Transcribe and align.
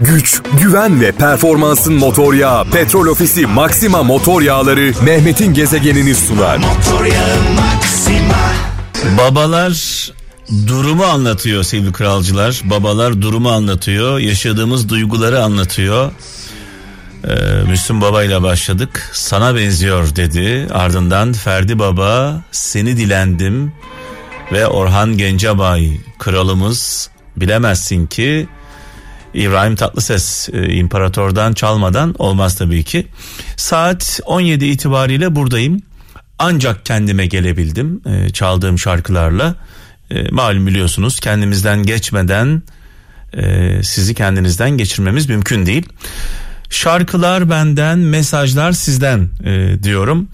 güç, 0.00 0.42
güven 0.62 1.00
ve 1.00 1.12
performansın 1.12 1.94
motor 1.94 2.34
yağı 2.34 2.64
Petrol 2.64 3.06
Ofisi 3.06 3.46
Maxima 3.46 4.02
Motor 4.02 4.42
Yağları 4.42 4.92
Mehmet'in 5.02 5.54
gezegenini 5.54 6.14
sunar. 6.14 6.60
Babalar 9.18 10.10
durumu 10.66 11.04
anlatıyor 11.04 11.62
sevgili 11.62 11.92
kralcılar. 11.92 12.60
Babalar 12.64 13.22
durumu 13.22 13.50
anlatıyor. 13.50 14.18
Yaşadığımız 14.18 14.88
duyguları 14.88 15.44
anlatıyor. 15.44 16.12
Ee, 17.24 17.34
Müslüm 17.68 18.00
Baba 18.00 18.24
ile 18.24 18.42
başladık. 18.42 19.10
Sana 19.12 19.56
benziyor 19.56 20.16
dedi. 20.16 20.68
Ardından 20.72 21.32
Ferdi 21.32 21.78
Baba 21.78 22.42
seni 22.52 22.96
dilendim 22.96 23.72
ve 24.52 24.66
Orhan 24.66 25.16
Gencebay 25.18 25.90
kralımız 26.18 27.10
bilemezsin 27.36 28.06
ki 28.06 28.48
İbrahim 29.34 29.76
Tatlıses 29.76 30.48
e, 30.52 30.72
imparatordan 30.72 31.52
çalmadan 31.52 32.14
olmaz 32.18 32.54
tabii 32.56 32.84
ki. 32.84 33.06
Saat 33.56 34.20
17 34.26 34.64
itibariyle 34.64 35.36
buradayım. 35.36 35.82
Ancak 36.38 36.86
kendime 36.86 37.26
gelebildim 37.26 38.02
e, 38.06 38.30
çaldığım 38.30 38.78
şarkılarla. 38.78 39.54
E, 40.10 40.30
malum 40.30 40.66
biliyorsunuz 40.66 41.20
kendimizden 41.20 41.82
geçmeden 41.82 42.62
sizi 43.82 44.14
kendinizden 44.14 44.70
geçirmemiz 44.70 45.28
mümkün 45.28 45.66
değil. 45.66 45.88
Şarkılar 46.70 47.50
benden, 47.50 47.98
mesajlar 47.98 48.72
sizden 48.72 49.28
diyorum. 49.82 50.28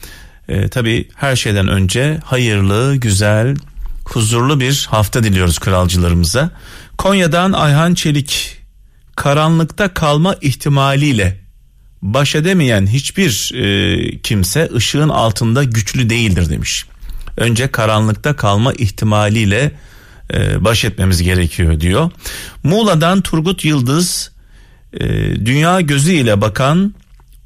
E, 0.49 0.69
tabii 0.69 1.09
her 1.15 1.37
şeyden 1.37 1.69
önce 1.69 2.19
hayırlı, 2.25 2.97
güzel, 2.97 3.57
huzurlu 4.05 4.61
bir 4.61 4.87
hafta 4.91 5.25
diliyoruz 5.25 5.59
kralcılarımıza. 5.59 6.51
Konya'dan 6.99 7.53
Ayhan 7.53 7.95
Çelik 7.95 8.59
karanlıkta 9.17 9.95
kalma 9.95 10.37
ihtimaliyle 10.41 11.41
baş 12.03 12.35
edemeyen 12.35 12.87
hiçbir 12.87 13.53
e, 13.55 14.19
kimse 14.19 14.71
ışığın 14.75 15.09
altında 15.09 15.65
güçlü 15.65 16.11
değildir 16.11 16.51
demiş. 16.51 16.85
Önce 17.37 17.69
karanlıkta 17.69 18.37
kalma 18.37 18.73
ihtimaliyle 18.73 19.73
e, 20.35 20.65
baş 20.65 20.85
etmemiz 20.85 21.23
gerekiyor 21.23 21.81
diyor. 21.81 22.11
Muğla'dan 22.63 23.21
Turgut 23.21 23.65
Yıldız 23.65 24.33
e, 25.01 25.07
dünya 25.47 25.81
gözü 25.81 26.13
ile 26.13 26.41
bakan 26.41 26.95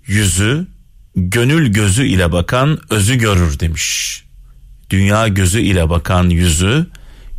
yüzü, 0.06 0.66
gönül 1.16 1.72
gözü 1.72 2.06
ile 2.06 2.32
bakan 2.32 2.78
özü 2.90 3.14
görür 3.14 3.60
demiş. 3.60 4.22
Dünya 4.90 5.28
gözü 5.28 5.60
ile 5.60 5.90
bakan 5.90 6.28
yüzü, 6.28 6.86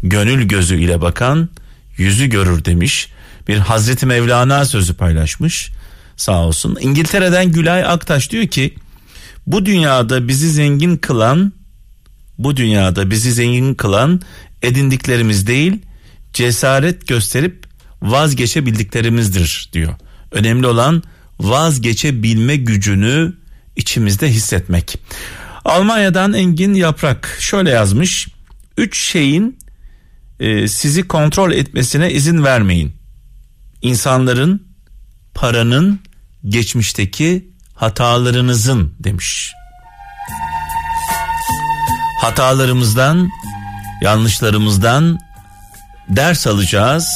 gönül 0.04 0.48
gözü 0.48 0.76
ile 0.76 1.02
bakan 1.02 1.50
yüzü 1.98 2.28
görür 2.28 2.66
demiş. 2.66 3.10
Bir 3.48 3.58
Hazreti 3.58 4.06
Mevlana 4.06 4.66
sözü 4.66 4.94
paylaşmış. 4.94 5.72
Sağ 6.18 6.46
olsun. 6.46 6.78
İngiltere'den 6.82 7.52
Gülay 7.52 7.86
Aktaş 7.86 8.32
diyor 8.32 8.48
ki 8.48 8.76
bu 9.48 9.66
dünyada 9.66 10.28
bizi 10.28 10.50
zengin 10.52 10.98
kılan 10.98 11.54
bu 12.38 12.58
dünyada 12.58 13.10
bizi 13.12 13.34
zengin 13.34 13.74
kılan 13.74 14.22
edindiklerimiz 14.62 15.48
değil 15.48 15.82
cesaret 16.34 17.08
gösterip 17.08 17.66
vazgeçebildiklerimizdir 18.02 19.70
diyor. 19.74 19.94
Önemli 20.32 20.68
olan 20.68 21.04
vazgeçebilme 21.40 22.56
gücünü 22.56 23.34
içimizde 23.76 24.30
hissetmek. 24.30 24.98
Almanya'dan 25.66 26.34
Engin 26.34 26.74
Yaprak 26.74 27.38
şöyle 27.40 27.70
yazmış. 27.70 28.28
Üç 28.78 29.02
şeyin 29.02 29.60
e, 30.40 30.68
sizi 30.68 31.08
kontrol 31.08 31.52
etmesine 31.52 32.12
izin 32.12 32.44
vermeyin. 32.44 32.94
İnsanların, 33.82 34.68
paranın, 35.34 36.00
geçmişteki 36.46 37.50
hatalarınızın 37.76 38.96
demiş. 39.00 39.54
Hatalarımızdan, 42.22 43.30
yanlışlarımızdan 44.02 45.20
ders 46.10 46.48
alacağız 46.48 47.08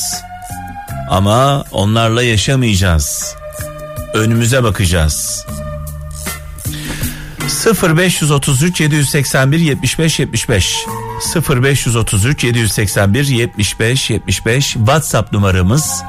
ama 1.09 1.63
onlarla 1.71 2.23
yaşamayacağız. 2.23 3.35
Önümüze 4.13 4.63
bakacağız. 4.63 5.45
0533 7.65 8.81
781 8.81 9.59
75 9.59 10.19
75 10.19 10.85
0533 11.49 12.43
781 12.43 13.25
75 13.25 14.09
75 14.09 14.73
WhatsApp 14.73 15.33
numaramız. 15.33 16.03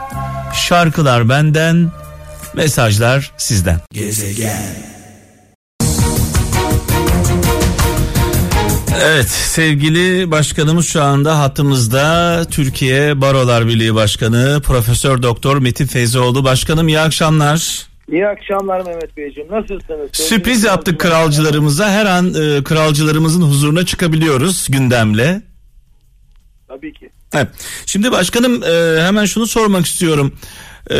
Şarkılar 0.56 1.28
benden, 1.28 1.90
mesajlar 2.54 3.32
sizden. 3.36 3.80
Gezegen. 3.92 4.96
Evet 9.02 9.28
sevgili 9.28 10.30
başkanımız 10.30 10.88
şu 10.88 11.02
anda 11.02 11.38
hattımızda 11.38 12.44
Türkiye 12.50 13.20
Barolar 13.20 13.66
Birliği 13.66 13.94
Başkanı 13.94 14.60
Profesör 14.64 15.22
Doktor 15.22 15.58
Metin 15.58 15.86
Feyzoğlu. 15.86 16.44
Başkanım 16.44 16.88
iyi 16.88 17.00
akşamlar. 17.00 17.86
İyi 18.12 18.26
akşamlar 18.26 18.80
Mehmet 18.80 19.16
Beyciğim. 19.16 19.50
Nasılsınız? 19.52 20.10
Sürpriz 20.12 20.64
yaptık 20.64 21.00
kralcılarımıza. 21.00 21.90
Her 21.90 22.06
an 22.06 22.34
e, 22.34 22.64
kralcılarımızın 22.64 23.42
huzuruna 23.42 23.86
çıkabiliyoruz 23.86 24.66
gündemle. 24.70 25.42
Tabii 26.68 26.92
ki. 26.92 27.10
Evet. 27.36 27.48
Şimdi 27.86 28.12
başkanım 28.12 28.62
e, 28.62 29.02
hemen 29.02 29.24
şunu 29.24 29.46
sormak 29.46 29.86
istiyorum. 29.86 30.32
E, 30.90 30.96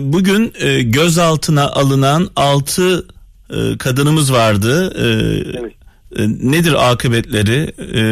bugün 0.00 0.52
e, 0.58 0.82
gözaltına 0.82 1.70
alınan 1.70 2.30
6 2.36 3.06
e, 3.50 3.78
kadınımız 3.78 4.32
vardı. 4.32 4.94
E, 4.98 5.06
evet. 5.58 5.72
E, 6.16 6.50
nedir 6.50 6.90
akıbetleri? 6.92 7.72
E, 7.78 8.02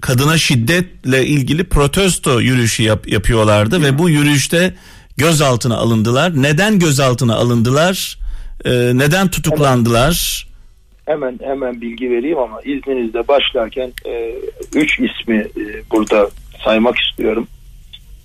kadına 0.00 0.38
şiddetle 0.38 1.26
ilgili 1.26 1.64
protesto 1.64 2.40
yürüyüşü 2.40 2.82
yap, 2.82 3.08
yapıyorlardı 3.08 3.82
ve 3.82 3.98
bu 3.98 4.10
yürüyüşte 4.10 4.74
gözaltına 5.16 5.76
alındılar. 5.76 6.42
Neden 6.42 6.78
gözaltına 6.78 7.34
alındılar? 7.34 8.18
E, 8.64 8.70
neden 8.72 9.28
tutuklandılar? 9.28 10.46
Hemen 11.06 11.38
hemen 11.42 11.80
bilgi 11.80 12.10
vereyim 12.10 12.38
ama 12.38 12.60
izninizle 12.60 13.28
başlarken 13.28 13.92
e, 14.06 14.32
üç 14.74 14.98
ismi 14.98 15.36
e, 15.36 15.82
burada 15.90 16.30
saymak 16.66 16.96
istiyorum. 16.98 17.48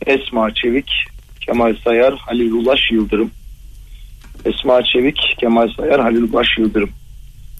Esma 0.05 0.53
Çevik, 0.53 0.91
Kemal 1.41 1.75
Sayar, 1.83 2.13
Halil 2.17 2.51
Ulaş 2.51 2.79
Yıldırım. 2.91 3.31
Esma 4.45 4.83
Çevik, 4.83 5.19
Kemal 5.39 5.67
Sayar, 5.77 6.01
Halil 6.01 6.21
Ulaş 6.21 6.47
Yıldırım. 6.57 6.89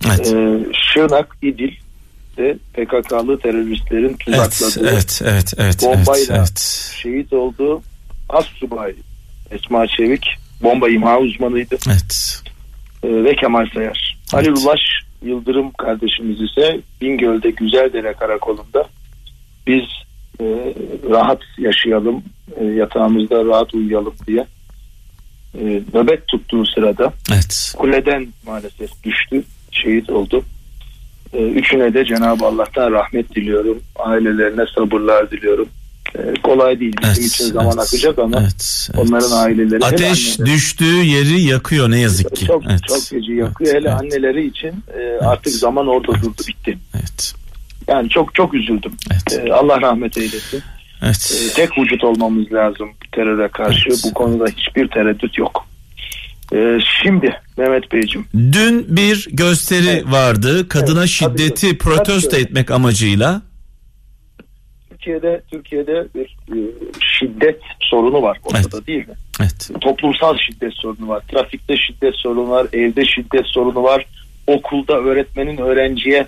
Evet. 0.07 0.33
Ee, 0.33 0.59
Şırnak, 0.73 1.37
İdil 1.41 1.71
de 2.37 2.57
PKK'lı 2.73 3.39
teröristlerin 3.39 4.17
tuzakladığı 4.17 4.89
evet, 4.89 5.21
evet, 5.25 5.53
evet, 5.57 5.83
bombayla 5.83 6.13
evet, 6.13 6.29
evet. 6.31 6.95
şehit 7.01 7.33
olduğu 7.33 7.81
Assubay 8.29 8.93
Esma 9.51 9.87
Çevik 9.87 10.25
bomba 10.63 10.89
imha 10.89 11.19
uzmanıydı. 11.19 11.77
Evet. 11.87 12.41
Ee, 13.03 13.23
ve 13.23 13.35
Kemal 13.35 13.65
Sayar. 13.73 14.17
Evet. 14.19 14.33
Halil 14.33 14.63
Ulaş 14.63 14.79
Yıldırım 15.21 15.71
kardeşimiz 15.71 16.41
ise 16.41 16.79
Bingöl'de 17.01 17.51
Güzeldere 17.51 18.13
Karakolu'nda 18.13 18.85
biz 19.67 19.83
e, 20.41 20.73
rahat 21.09 21.39
yaşayalım, 21.57 22.23
e, 22.59 22.65
yatağımızda 22.65 23.45
rahat 23.45 23.73
uyuyalım 23.73 24.13
diye 24.27 24.45
e, 25.59 25.81
nöbet 25.93 26.27
tuttuğu 26.27 26.65
sırada 26.65 27.13
evet. 27.33 27.73
kuleden 27.77 28.27
maalesef 28.45 29.03
düştü 29.03 29.43
şehit 29.71 30.09
oldu. 30.09 30.43
Ee, 31.33 31.43
üçüne 31.43 31.93
de 31.93 32.05
Cenab-ı 32.05 32.45
Allah'tan 32.45 32.91
rahmet 32.91 33.35
diliyorum. 33.35 33.79
Ailelerine 33.95 34.63
sabırlar 34.75 35.31
diliyorum. 35.31 35.69
Ee, 36.15 36.33
kolay 36.43 36.79
değil 36.79 36.93
bizim 37.01 37.23
evet, 37.23 37.33
için 37.33 37.45
zaman 37.45 37.77
evet, 37.77 37.87
akacak 37.87 38.19
ama 38.19 38.41
evet, 38.41 38.89
evet. 38.93 39.07
onların 39.07 39.31
aileleri 39.31 39.85
ateş 39.85 40.39
düştüğü 40.39 41.03
yeri 41.03 41.41
yakıyor 41.41 41.91
ne 41.91 41.99
yazık 41.99 42.35
ki. 42.35 42.45
Çok 42.45 42.63
evet. 42.69 42.79
çok 42.87 43.03
feci 43.03 43.31
yakıyor. 43.31 43.73
Evet, 43.73 43.81
Hele 43.81 43.89
evet. 43.89 44.01
anneleri 44.01 44.47
için 44.47 44.67
e, 44.67 44.73
evet. 44.97 45.23
artık 45.23 45.53
zaman 45.53 45.87
orada 45.87 46.11
evet. 46.11 46.23
durdu 46.23 46.41
bitti. 46.47 46.77
Evet. 46.95 47.33
Yani 47.87 48.09
çok 48.09 48.35
çok 48.35 48.53
üzüldüm. 48.53 48.91
Evet. 49.11 49.47
E, 49.47 49.53
Allah 49.53 49.81
rahmet 49.81 50.17
eylesin. 50.17 50.63
Evet. 51.03 51.49
E, 51.51 51.53
tek 51.53 51.77
vücut 51.77 52.03
olmamız 52.03 52.51
lazım 52.51 52.89
teröre 53.11 53.47
karşı. 53.47 53.89
Evet. 53.89 54.01
Bu 54.05 54.13
konuda 54.13 54.45
hiçbir 54.45 54.87
tereddüt 54.87 55.37
yok. 55.37 55.65
Ee, 56.53 56.77
şimdi 57.03 57.39
Mehmet 57.57 57.91
Beyciğim. 57.91 58.27
Dün 58.33 58.85
bir 58.95 59.27
gösteri 59.31 59.87
evet. 59.87 60.05
vardı. 60.05 60.67
Kadına 60.69 60.99
evet, 60.99 61.09
şiddeti 61.09 61.67
tabii, 61.67 61.77
protesto 61.77 62.29
tabii. 62.29 62.41
etmek 62.41 62.71
amacıyla. 62.71 63.41
Türkiye'de 64.89 65.41
Türkiye'de 65.51 66.07
bir 66.15 66.25
e, 66.25 66.57
şiddet 67.19 67.59
sorunu 67.79 68.21
var 68.21 68.37
ortada 68.43 68.77
evet. 68.77 68.87
değil 68.87 69.07
mi? 69.07 69.13
Evet. 69.41 69.69
Toplumsal 69.81 70.37
şiddet 70.37 70.73
sorunu 70.73 71.07
var. 71.07 71.23
Trafikte 71.31 71.77
şiddet 71.77 72.15
sorunu 72.15 72.49
var. 72.49 72.67
Evde 72.73 73.05
şiddet 73.05 73.45
sorunu 73.45 73.83
var. 73.83 74.05
Okulda 74.47 74.93
öğretmenin 74.93 75.57
öğrenciye 75.57 76.27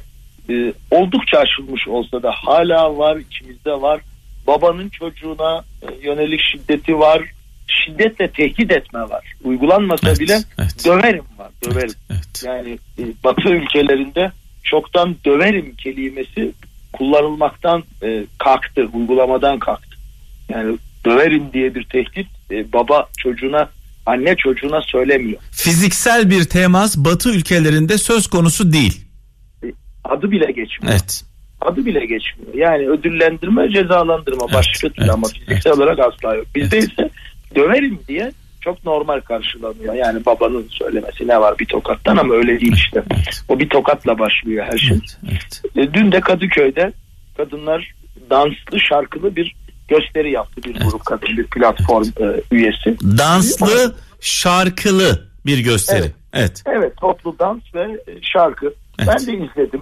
e, 0.49 0.73
oldukça 0.91 1.37
aşılmış 1.37 1.87
olsa 1.87 2.23
da 2.23 2.31
hala 2.35 2.97
var 2.97 3.17
içimizde 3.17 3.71
var. 3.71 4.01
Babanın 4.47 4.89
çocuğuna 4.89 5.63
e, 5.81 6.07
yönelik 6.07 6.41
şiddeti 6.51 6.99
var 6.99 7.21
şiddetle 7.67 8.31
tehdit 8.31 8.71
etme 8.71 8.99
var. 8.99 9.33
Uygulanmasa 9.43 10.07
Evet, 10.07 10.19
bile 10.19 10.39
evet. 10.59 10.85
döverim 10.85 11.23
var. 11.37 11.51
Döverim. 11.65 11.95
Evet, 12.09 12.21
evet. 12.25 12.43
Yani 12.45 12.79
e, 12.99 13.03
Batı 13.23 13.49
ülkelerinde 13.49 14.31
çoktan 14.63 15.15
döverim 15.25 15.75
kelimesi 15.75 16.51
kullanılmaktan 16.93 17.83
e, 18.03 18.25
kalktı, 18.39 18.89
uygulamadan 18.93 19.59
kalktı. 19.59 19.97
Yani 20.49 20.77
döverim 21.05 21.43
diye 21.53 21.75
bir 21.75 21.83
tehdit 21.83 22.27
e, 22.51 22.73
baba 22.73 23.07
çocuğuna, 23.17 23.69
anne 24.05 24.35
çocuğuna 24.35 24.81
söylemiyor. 24.81 25.41
Fiziksel 25.51 26.29
bir 26.29 26.43
temas 26.43 26.97
Batı 26.97 27.29
ülkelerinde 27.29 27.97
söz 27.97 28.27
konusu 28.27 28.73
değil. 28.73 29.02
Adı 30.03 30.31
bile 30.31 30.45
geçmiyor. 30.45 30.93
Evet. 30.93 31.23
Adı 31.61 31.85
bile 31.85 31.99
geçmiyor. 31.99 32.53
Yani 32.53 32.89
ödüllendirme, 32.89 33.69
cezalandırma 33.69 34.43
Evet, 34.43 34.53
başka 34.53 34.89
türlü 34.89 35.05
evet, 35.05 35.13
ama 35.13 35.27
fiziksel 35.27 35.69
evet. 35.69 35.77
olarak 35.77 35.99
asla 35.99 36.35
yok. 36.35 36.45
Bizde 36.55 36.77
Evet. 36.77 36.91
ise 36.91 37.09
döverim 37.55 37.99
diye 38.07 38.31
çok 38.61 38.85
normal 38.85 39.19
karşılanıyor. 39.19 39.93
Yani 39.93 40.25
babanın 40.25 40.67
söylemesi 40.69 41.27
ne 41.27 41.41
var 41.41 41.59
bir 41.59 41.65
tokattan 41.65 42.17
ama 42.17 42.33
öyle 42.33 42.59
değil 42.59 42.73
işte. 42.73 43.03
Evet. 43.15 43.41
O 43.49 43.59
bir 43.59 43.69
tokatla 43.69 44.19
başlıyor 44.19 44.65
her 44.71 44.77
şey. 44.77 44.97
Evet. 44.97 45.17
evet. 45.31 45.89
E, 45.89 45.93
Dün 45.93 46.11
de 46.11 46.19
Kadıköy'de 46.21 46.93
kadınlar 47.37 47.93
danslı 48.29 48.79
şarkılı 48.79 49.35
bir 49.35 49.55
gösteri 49.87 50.31
yaptı 50.31 50.63
bir 50.63 50.75
grup 50.75 51.05
kadın 51.05 51.37
bir 51.37 51.47
platform 51.47 52.07
e, 52.21 52.41
üyesi. 52.51 52.97
Danslı, 53.17 53.95
şarkılı 54.21 55.27
bir 55.45 55.59
gösteri. 55.59 55.99
Evet. 55.99 56.13
Evet. 56.33 56.63
Evet 56.65 56.97
toplu 56.97 57.35
dans 57.39 57.61
ve 57.75 57.87
şarkı. 58.21 58.73
Evet. 58.99 59.09
Ben 59.09 59.27
de 59.27 59.45
izledim. 59.45 59.81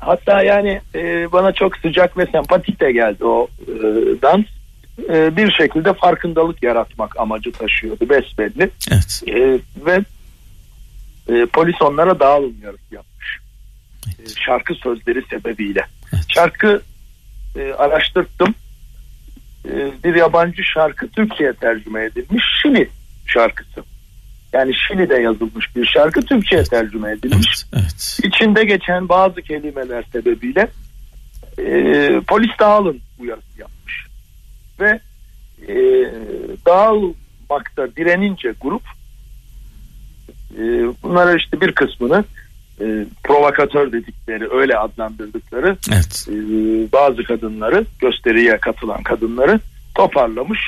Hatta 0.00 0.42
yani 0.42 0.80
e, 0.94 1.32
bana 1.32 1.52
çok 1.52 1.76
sıcak 1.76 2.18
ve 2.18 2.26
sempatik 2.26 2.80
de 2.80 2.92
geldi 2.92 3.24
o 3.24 3.48
e, 3.68 3.74
dans. 4.22 4.44
E, 5.08 5.36
bir 5.36 5.52
şekilde 5.52 5.92
farkındalık 5.92 6.62
yaratmak 6.62 7.20
amacı 7.20 7.52
taşıyordu 7.52 8.08
besbelli. 8.08 8.70
Evet. 8.90 9.22
E, 9.26 9.58
ve 9.86 10.04
e, 11.28 11.46
polis 11.46 11.82
onlara 11.82 12.20
dağılım 12.20 12.54
uyarısı 12.60 12.94
yapmış. 12.94 13.38
E, 14.06 14.28
şarkı 14.46 14.74
sözleri 14.74 15.22
sebebiyle. 15.30 15.86
Evet. 16.14 16.24
Şarkı 16.28 16.82
e, 17.56 17.72
araştırdım. 17.72 18.54
E, 19.68 19.90
bir 20.04 20.14
yabancı 20.14 20.62
şarkı 20.64 21.08
Türkçe'ye 21.08 21.52
tercüme 21.52 22.04
edilmiş. 22.04 22.44
Şili 22.62 22.88
şarkısı. 23.26 23.84
Yani 24.56 24.72
Şili'de 24.74 25.14
yazılmış 25.14 25.76
bir 25.76 25.86
şarkı 25.86 26.22
Türkçe'ye 26.22 26.62
tercüme 26.62 27.12
edilmiş. 27.12 27.64
Evet. 27.72 27.84
Evet. 27.84 28.18
İçinde 28.24 28.64
geçen 28.64 29.08
bazı 29.08 29.42
kelimeler 29.42 30.04
sebebiyle 30.12 30.68
e, 31.58 32.20
polis 32.28 32.50
dağılın 32.60 33.00
uyarısı 33.18 33.60
yapmış. 33.60 34.06
Ve 34.80 35.00
e, 35.68 35.76
dağılmakta 36.66 37.96
direnince 37.96 38.54
grup 38.60 38.82
e, 40.58 40.62
bunlara 41.02 41.36
işte 41.36 41.60
bir 41.60 41.72
kısmını 41.72 42.24
e, 42.80 43.06
provokatör 43.24 43.92
dedikleri 43.92 44.48
öyle 44.52 44.78
adlandırdıkları 44.78 45.76
Evet. 45.92 46.28
e, 46.28 46.32
bazı 46.92 47.24
kadınları 47.24 47.84
gösteriye 47.98 48.58
katılan 48.58 49.02
kadınları 49.02 49.60
toparlamış 49.94 50.60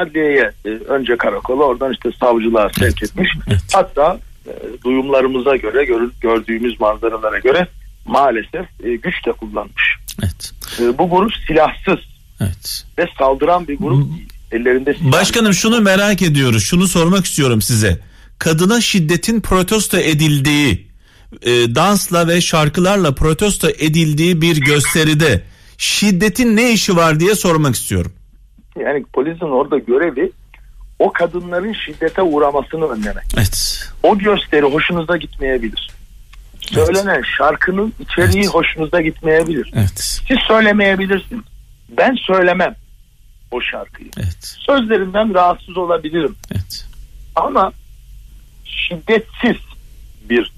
adliyeye 0.00 0.50
e, 0.64 0.68
önce 0.68 1.16
karakola 1.16 1.64
oradan 1.64 1.92
işte 1.92 2.08
savcılığa 2.20 2.68
sevk 2.78 3.02
etmiş. 3.02 3.28
Evet. 3.48 3.60
Hatta 3.72 4.18
e, 4.46 4.52
duyumlarımıza 4.84 5.56
göre 5.56 5.84
görü- 5.84 6.10
gördüğümüz 6.20 6.80
manzaralara 6.80 7.38
göre 7.38 7.68
maalesef 8.06 8.66
e, 8.84 8.96
güç 8.96 9.26
de 9.26 9.32
kullanmış. 9.32 9.84
Evet. 10.22 10.52
E, 10.80 10.98
bu 10.98 11.10
grup 11.10 11.32
silahsız 11.46 12.04
Evet. 12.40 12.84
ve 12.98 13.06
saldıran 13.18 13.68
bir 13.68 13.78
grup 13.78 14.04
değil. 14.14 14.28
Ellerinde 14.52 14.94
silah. 14.94 15.12
Başkanım 15.12 15.54
şunu 15.54 15.80
merak 15.80 16.22
ediyoruz. 16.22 16.62
Şunu 16.64 16.88
sormak 16.88 17.24
istiyorum 17.26 17.62
size. 17.62 18.00
Kadına 18.38 18.80
şiddetin 18.80 19.40
protesto 19.40 19.96
edildiği, 19.96 20.86
e, 21.42 21.50
dansla 21.50 22.28
ve 22.28 22.40
şarkılarla 22.40 23.14
protesto 23.14 23.68
edildiği 23.68 24.42
bir 24.42 24.56
gösteride 24.56 25.42
şiddetin 25.78 26.56
ne 26.56 26.72
işi 26.72 26.96
var 26.96 27.20
diye 27.20 27.34
sormak 27.34 27.74
istiyorum. 27.74 28.12
Yani 28.80 29.04
polisin 29.12 29.46
orada 29.46 29.78
görevi 29.78 30.32
o 30.98 31.12
kadınların 31.12 31.72
şiddete 31.72 32.22
uğramasını 32.22 32.84
önlemek. 32.88 33.24
Evet. 33.36 33.84
O 34.02 34.18
gösteri 34.18 34.62
hoşunuza 34.62 35.16
gitmeyebilir. 35.16 35.90
Söylenen 36.60 37.22
şarkının 37.38 37.94
içeriği 38.00 38.44
Evet. 38.44 38.54
hoşunuza 38.54 39.00
gitmeyebilir. 39.00 39.72
Evet. 39.76 40.00
Siz 40.28 40.38
söylemeyebilirsiniz. 40.48 41.44
Ben 41.88 42.14
söylemem 42.26 42.74
o 43.50 43.60
şarkıyı. 43.60 44.10
Evet. 44.18 44.56
Sözlerinden 44.66 45.34
rahatsız 45.34 45.76
olabilirim. 45.76 46.36
Evet. 46.52 46.86
Ama 47.36 47.72
şiddetsiz 48.64 49.56
bir 50.30 50.52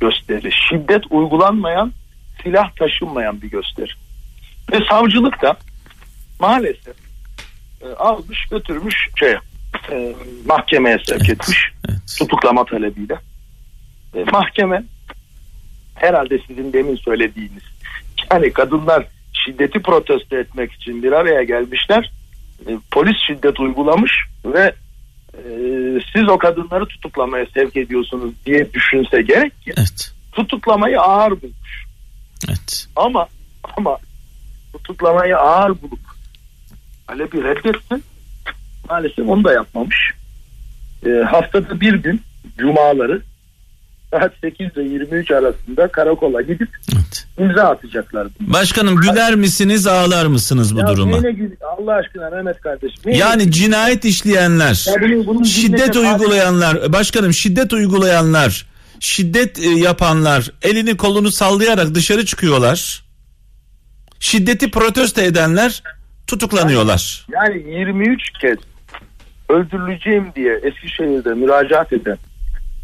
gösteri. 0.00 0.50
Şiddet 0.68 1.02
uygulanmayan, 1.10 1.92
silah 2.42 2.70
taşınmayan 2.76 3.42
bir 3.42 3.50
gösteri. 3.50 3.90
Ve 4.72 4.78
savcılık 4.90 5.42
da 5.42 5.56
maalesef 6.40 7.05
almış 7.98 8.46
götürmüş 8.50 9.08
şey, 9.18 9.32
e, 9.90 10.14
mahkemeye 10.46 10.98
sevk 11.06 11.28
etmiş 11.28 11.58
Evet. 11.88 12.16
tutuklama 12.18 12.64
talebiyle. 12.64 13.18
E, 14.14 14.24
mahkeme 14.24 14.82
herhalde 15.94 16.38
sizin 16.46 16.72
demin 16.72 16.96
söylediğiniz 16.96 17.62
yani 18.32 18.52
kadınlar 18.52 19.06
şiddeti 19.32 19.82
protesto 19.82 20.36
etmek 20.36 20.72
için 20.72 21.02
bir 21.02 21.12
araya 21.12 21.42
gelmişler. 21.42 22.12
E, 22.68 22.70
polis 22.90 23.16
şiddet 23.26 23.60
uygulamış 23.60 24.12
ve 24.44 24.74
e, 25.34 25.42
siz 26.12 26.28
o 26.28 26.38
kadınları 26.38 26.86
tutuklamaya 26.86 27.46
sevk 27.54 27.76
ediyorsunuz 27.76 28.34
diye 28.46 28.72
düşünse 28.72 29.22
gerek 29.22 29.62
ki 29.62 29.72
Evet. 29.76 30.12
tutuklamayı 30.32 31.00
ağır 31.00 31.30
bulmuş. 31.30 31.84
Evet. 32.48 32.86
Ama 32.96 33.26
ama 33.76 33.98
tutuklamayı 34.72 35.36
ağır 35.36 35.68
bulup 35.82 36.05
talebi 37.08 37.44
reddetsin. 37.44 38.04
Maalesef 38.90 39.28
onu 39.28 39.44
da 39.44 39.52
yapmamış. 39.52 39.96
E, 41.06 41.10
haftada 41.10 41.80
bir 41.80 41.94
gün 41.94 42.22
cumaları 42.58 43.22
saat 44.10 44.32
8 44.40 44.60
ile 44.76 44.82
23 44.82 45.30
arasında 45.30 45.88
karakola 45.88 46.42
gidip 46.42 46.68
Evet. 46.94 47.26
imza 47.38 47.62
atacaklar. 47.62 48.26
Başkanım 48.40 48.96
güler 48.96 49.34
misiniz 49.34 49.86
ağlar 49.86 50.26
mısınız 50.26 50.74
bu 50.74 50.78
Ya 50.80 50.86
duruma? 50.86 51.16
Allah 51.78 51.92
aşkına 51.94 52.30
Mehmet 52.30 52.60
kardeşim. 52.60 52.98
neyine- 53.04 53.18
Yani 53.20 53.50
cinayet 53.52 54.04
işleyenler, 54.04 54.84
Ya 54.88 54.94
bunun- 55.02 55.26
bunun 55.26 55.42
şiddet 55.42 55.96
uygulayanlar, 55.96 56.92
başkanım 56.92 57.32
şiddet 57.32 57.72
uygulayanlar, 57.72 58.66
şiddet 59.00 59.58
e, 59.58 59.68
yapanlar 59.68 60.50
elini 60.62 60.96
kolunu 60.96 61.30
sallayarak 61.32 61.94
dışarı 61.94 62.24
çıkıyorlar. 62.26 63.04
Şiddeti 64.20 64.70
protesto 64.70 65.20
edenler 65.20 65.82
tutuklanıyorlar. 66.26 67.26
Yani 67.32 67.62
23 67.74 68.30
kez 68.40 68.58
öldürüleceğim 69.48 70.26
diye 70.36 70.54
Eskişehir'de 70.62 71.34
müracaat 71.34 71.92
eden 71.92 72.16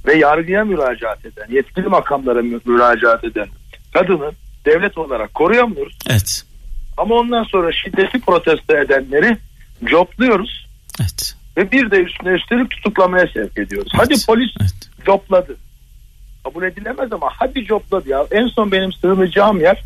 ve 0.06 0.14
yargıya 0.14 0.64
müracaat 0.64 1.26
eden, 1.26 1.46
yetkili 1.50 1.86
makamlara 1.88 2.42
mü- 2.42 2.60
müracaat 2.64 3.24
eden 3.24 3.46
kadını 3.94 4.30
devlet 4.64 4.98
olarak 4.98 5.34
koruyamıyoruz. 5.34 5.98
Evet. 6.10 6.42
Ama 6.96 7.14
ondan 7.14 7.44
sonra 7.44 7.72
şiddeti 7.72 8.20
protesto 8.20 8.76
edenleri 8.76 9.36
copluyoruz 9.84 10.66
Evet. 11.00 11.34
ve 11.56 11.72
bir 11.72 11.90
de 11.90 11.96
üstüne 11.96 12.30
üstelik 12.32 12.70
tutuklamaya 12.70 13.26
sevk 13.26 13.58
ediyoruz. 13.58 13.92
Hadi 13.96 14.12
Evet. 14.12 14.24
polis 14.26 14.50
Evet. 14.60 14.90
copladı. 15.06 15.56
Kabul 16.44 16.62
edilemez 16.62 17.12
ama 17.12 17.28
hadi 17.38 17.64
copladı 17.64 18.08
ya. 18.08 18.26
En 18.30 18.46
son 18.46 18.72
benim 18.72 18.92
sığınacağım 18.92 19.60
yer 19.60 19.82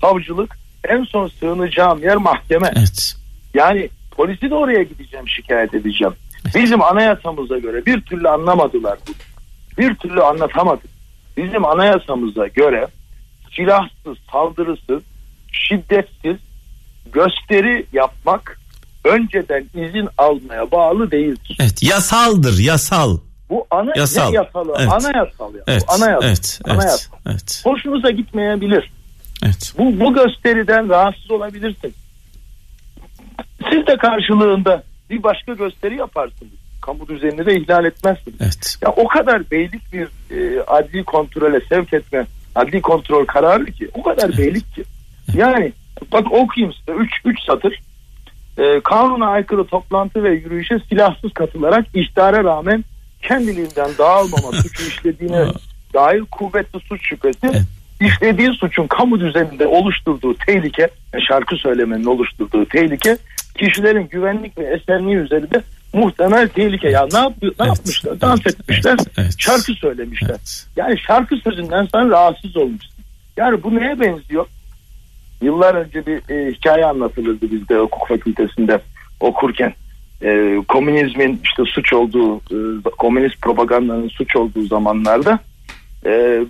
savcılık, 0.00 0.58
en 0.88 1.04
son 1.04 1.28
sığınacağım 1.28 2.02
yer 2.02 2.16
mahkeme. 2.16 2.72
Evet. 2.76 3.14
Yani 3.54 3.88
polisi 4.10 4.50
de 4.50 4.54
oraya 4.54 4.82
gideceğim 4.82 5.28
şikayet 5.28 5.74
edeceğim. 5.74 6.14
Bizim 6.54 6.82
anayasamıza 6.82 7.58
göre 7.58 7.86
bir 7.86 8.00
türlü 8.00 8.28
anlamadılar 8.28 8.98
bunu. 9.08 9.16
Bir 9.78 9.94
türlü 9.94 10.22
anlatamadı. 10.22 10.82
Bizim 11.36 11.64
anayasamıza 11.64 12.46
göre 12.46 12.86
silahsız, 13.56 14.16
saldırısız, 14.32 15.02
şiddetsiz 15.52 16.36
gösteri 17.12 17.86
yapmak 17.92 18.58
önceden 19.04 19.64
izin 19.74 20.08
almaya 20.18 20.70
bağlı 20.70 21.10
değildir. 21.10 21.56
Evet. 21.60 21.82
Yasaldır, 21.82 22.58
yasal. 22.58 23.18
Bu 23.50 23.66
ana 23.70 23.92
Yasal. 23.96 24.32
yasalı? 24.32 24.74
Evet. 24.78 24.92
Anayasal 24.92 25.54
ya. 25.54 25.60
Evet. 25.66 25.84
Bu 25.88 25.92
anayasal. 25.92 26.22
Evet. 26.28 26.58
Anayasal. 26.64 26.88
Evet. 26.92 27.08
Evet. 27.26 27.60
Hoşunuza 27.64 28.10
gitmeyebilir. 28.10 28.92
Evet. 29.44 29.74
Bu, 29.78 30.00
bu 30.00 30.14
gösteriden 30.14 30.88
rahatsız 30.88 31.30
olabilirsin. 31.30 31.94
Siz 33.70 33.86
de 33.86 33.96
karşılığında 33.96 34.82
bir 35.10 35.22
başka 35.22 35.52
gösteri 35.54 35.96
yaparsınız. 35.96 36.52
Kamu 36.82 37.08
düzenini 37.08 37.46
de 37.46 37.56
ihlal 37.56 37.84
etmezsiniz. 37.84 38.36
Evet. 38.40 38.76
Ya 38.82 38.88
o 38.96 39.08
kadar 39.08 39.50
beylik 39.50 39.92
bir 39.92 40.08
e, 40.36 40.60
adli 40.62 41.04
kontrole 41.04 41.60
sevk 41.68 41.92
etme, 41.92 42.26
adli 42.54 42.82
kontrol 42.82 43.24
kararı 43.26 43.64
ki, 43.64 43.88
o 43.94 44.02
kadar 44.02 44.38
beylik 44.38 44.74
ki. 44.74 44.84
Yani 45.34 45.72
bak 46.12 46.32
okuyayım 46.32 46.74
size 46.74 46.92
3 46.98 47.12
3 47.24 47.38
satır. 47.46 47.80
e, 48.58 48.80
kanuna 48.80 49.26
aykırı 49.26 49.64
toplantı 49.66 50.22
ve 50.24 50.30
yürüyüşe 50.30 50.78
silahsız 50.88 51.32
katılarak 51.32 51.86
ihtara 51.94 52.44
rağmen 52.44 52.84
kendiliğinden 53.22 53.90
dağılmama 53.98 54.52
suçu 54.52 54.82
işlediğine 54.88 55.44
dair 55.94 56.20
kuvvetli 56.20 56.80
suç 56.80 57.08
şüphesi 57.08 57.38
Evet. 57.42 57.62
İşlediği 58.00 58.52
suçun 58.52 58.86
kamu 58.86 59.20
düzeninde 59.20 59.66
oluşturduğu 59.66 60.34
tehlike 60.34 60.88
şarkı 61.28 61.56
söylemenin 61.56 62.04
oluşturduğu 62.04 62.64
tehlike 62.64 63.16
kişilerin 63.58 64.08
güvenlik 64.08 64.58
ve 64.58 64.64
esenliği 64.64 65.16
üzerinde 65.16 65.62
muhtemel 65.92 66.48
tehlike. 66.48 66.88
Ya 66.88 67.06
ne, 67.12 67.18
yapıyor, 67.18 67.52
ne 67.60 67.66
Evet. 67.66 67.76
yapmışlar? 67.76 68.20
Dans 68.20 68.40
Evet. 68.46 68.60
etmişler. 68.60 68.98
Evet. 69.18 69.34
Şarkı 69.38 69.72
söylemişler. 69.72 70.28
Evet. 70.30 70.66
Yani 70.76 70.98
şarkı 70.98 71.36
sözünden 71.36 71.88
sen 71.92 72.10
rahatsız 72.10 72.56
olmuşsun. 72.56 72.96
Yani 73.36 73.62
bu 73.62 73.74
neye 73.74 74.00
benziyor? 74.00 74.46
Yıllar 75.42 75.74
önce 75.74 76.06
bir 76.06 76.34
e, 76.34 76.52
hikaye 76.52 76.84
anlatılırdı 76.84 77.50
bizde 77.50 77.78
hukuk 77.78 78.08
fakültesinde 78.08 78.80
okurken. 79.20 79.74
E, 80.22 80.56
komünizmin 80.68 81.40
işte 81.44 81.62
suç 81.64 81.92
olduğu, 81.92 82.36
e, 82.36 82.82
komünist 82.98 83.42
propagandanın 83.42 84.08
suç 84.08 84.36
olduğu 84.36 84.66
zamanlarda 84.66 85.38
e, 86.06 86.40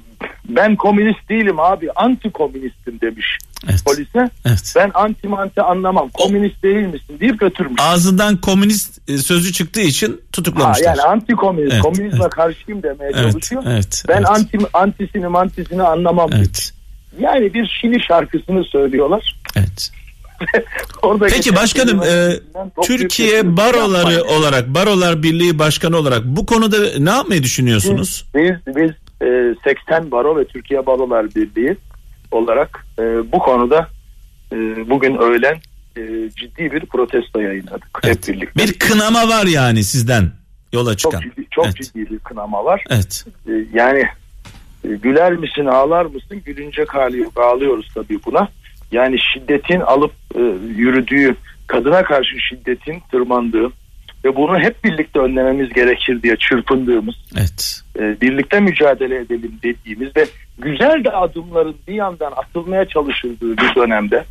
ben 0.49 0.77
komünist 0.77 1.29
değilim 1.29 1.61
abi 1.61 1.89
anti 1.97 2.31
komünistim 2.31 3.01
demiş 3.01 3.39
Evet. 3.71 3.85
polise. 3.85 4.31
Evet. 4.47 4.73
Ben 4.77 4.91
anti 4.95 5.29
manti 5.29 5.63
anlamam 5.63 6.09
komünist 6.09 6.63
değil 6.63 6.87
misin 6.87 7.17
deyip 7.21 7.41
götürmüş. 7.41 7.81
Ağzından 7.83 8.37
komünist 8.37 9.11
e, 9.11 9.19
sözü 9.19 9.53
çıktığı 9.53 9.81
için 9.81 10.09
Ha, 10.13 10.17
tutuklamışlar. 10.33 10.85
yani 10.87 11.03
anti 11.03 11.33
komünist, 11.33 11.73
Evet, 11.73 11.83
komünizme 11.83 12.19
evet. 12.23 12.31
karşıyım 12.31 12.83
demeye 12.83 13.11
Evet, 13.15 13.33
çalışıyor. 13.33 13.63
evet, 13.67 14.03
ben 14.09 14.17
evet. 14.17 14.27
anti 14.31 14.59
antisini 14.73 15.27
mantisini 15.29 15.83
anlamam. 15.83 16.33
demiş. 16.33 16.49
Evet. 16.49 16.73
Yani 17.21 17.55
bir 17.55 17.67
Şili 17.81 18.03
şarkısını 18.03 18.65
söylüyorlar. 18.65 19.37
Evet. 19.57 19.91
Orada 21.03 21.27
Peki 21.27 21.57
başkanım 21.57 22.03
e, 22.03 22.31
Türkiye 22.83 23.57
baroları 23.57 24.13
Yapmayın. 24.13 24.41
olarak 24.41 24.69
Barolar 24.75 25.23
Birliği 25.23 25.59
Başkanı 25.59 25.97
olarak 25.97 26.25
bu 26.25 26.47
konuda 26.47 26.77
ne 26.99 27.11
yapmayı 27.11 27.43
düşünüyorsunuz? 27.43 28.25
Biz, 28.35 28.77
biz 28.77 28.91
e, 29.23 29.55
80 29.65 30.11
Baro 30.11 30.37
ve 30.37 30.45
Türkiye 30.45 30.87
Barolar 30.87 31.35
Birliği 31.35 31.77
olarak 32.31 32.87
e, 32.99 33.33
bu 33.33 33.39
konuda 33.39 33.89
e, 34.53 34.57
bugün 34.91 35.17
öğlen 35.17 35.57
e, 35.97 36.31
ciddi 36.37 36.73
bir 36.73 36.87
protesto 36.87 37.41
yayınladık 37.41 38.01
Evet. 38.05 38.29
hep 38.29 38.35
birlikte. 38.35 38.65
Bir 38.65 38.73
kınama 38.79 39.29
var 39.29 39.47
yani 39.47 39.85
sizden 39.85 40.31
yola 40.73 40.97
çok 40.97 41.13
çıkan. 41.13 41.29
ciddi, 41.31 41.47
çok 41.51 41.67
evet. 41.67 41.77
ciddi 41.77 42.11
bir 42.11 42.19
kınama 42.19 42.65
var. 42.65 42.85
Evet. 42.91 43.25
E, 43.49 43.53
yani 43.73 44.05
e, 44.85 44.89
güler 44.89 45.33
misin 45.33 45.67
ağlar 45.67 46.05
mısın 46.05 46.43
gülünecek 46.45 46.95
hali 46.95 47.19
yok 47.19 47.41
ağlıyoruz 47.41 47.89
tabii 47.95 48.19
buna. 48.27 48.49
Yani 48.93 49.17
şiddetin 49.35 49.81
alıp 49.81 50.13
e, 50.35 50.41
yürüdüğü 50.77 51.37
kadına 51.67 52.03
karşı 52.05 52.41
şiddetin 52.49 53.03
tırmandığı 53.11 53.73
ve 54.27 54.37
bunu 54.37 54.61
hep 54.61 54.85
birlikte 54.85 55.19
önlememiz 55.19 55.73
gerekir 55.73 56.23
diye 56.23 56.37
çırpındığımız 56.37 57.15
Evet. 57.37 57.83
e, 57.99 58.21
birlikte 58.21 58.61
mücadele 58.61 59.17
edelim 59.17 59.59
dediğimiz 59.63 60.17
ve 60.17 60.27
güzel 60.59 61.05
de 61.05 61.11
adımların 61.11 61.77
bir 61.89 61.95
yandan 61.95 62.33
atılmaya 62.37 62.89
çalışıldığı 62.89 63.57
bir 63.57 63.75
dönemde 63.75 64.25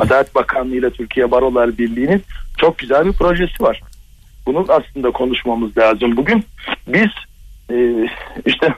Adalet 0.00 0.34
Bakanlığı 0.34 0.76
ile 0.76 0.90
Türkiye 0.90 1.30
Barolar 1.30 1.78
Birliği'nin 1.78 2.22
çok 2.58 2.78
güzel 2.78 3.06
bir 3.06 3.12
projesi 3.12 3.62
var. 3.62 3.80
Bunu 4.46 4.66
aslında 4.68 5.10
konuşmamız 5.10 5.78
lazım. 5.78 6.16
Bugün 6.16 6.44
biz 6.88 7.10
e, 7.70 8.08
işte 8.46 8.74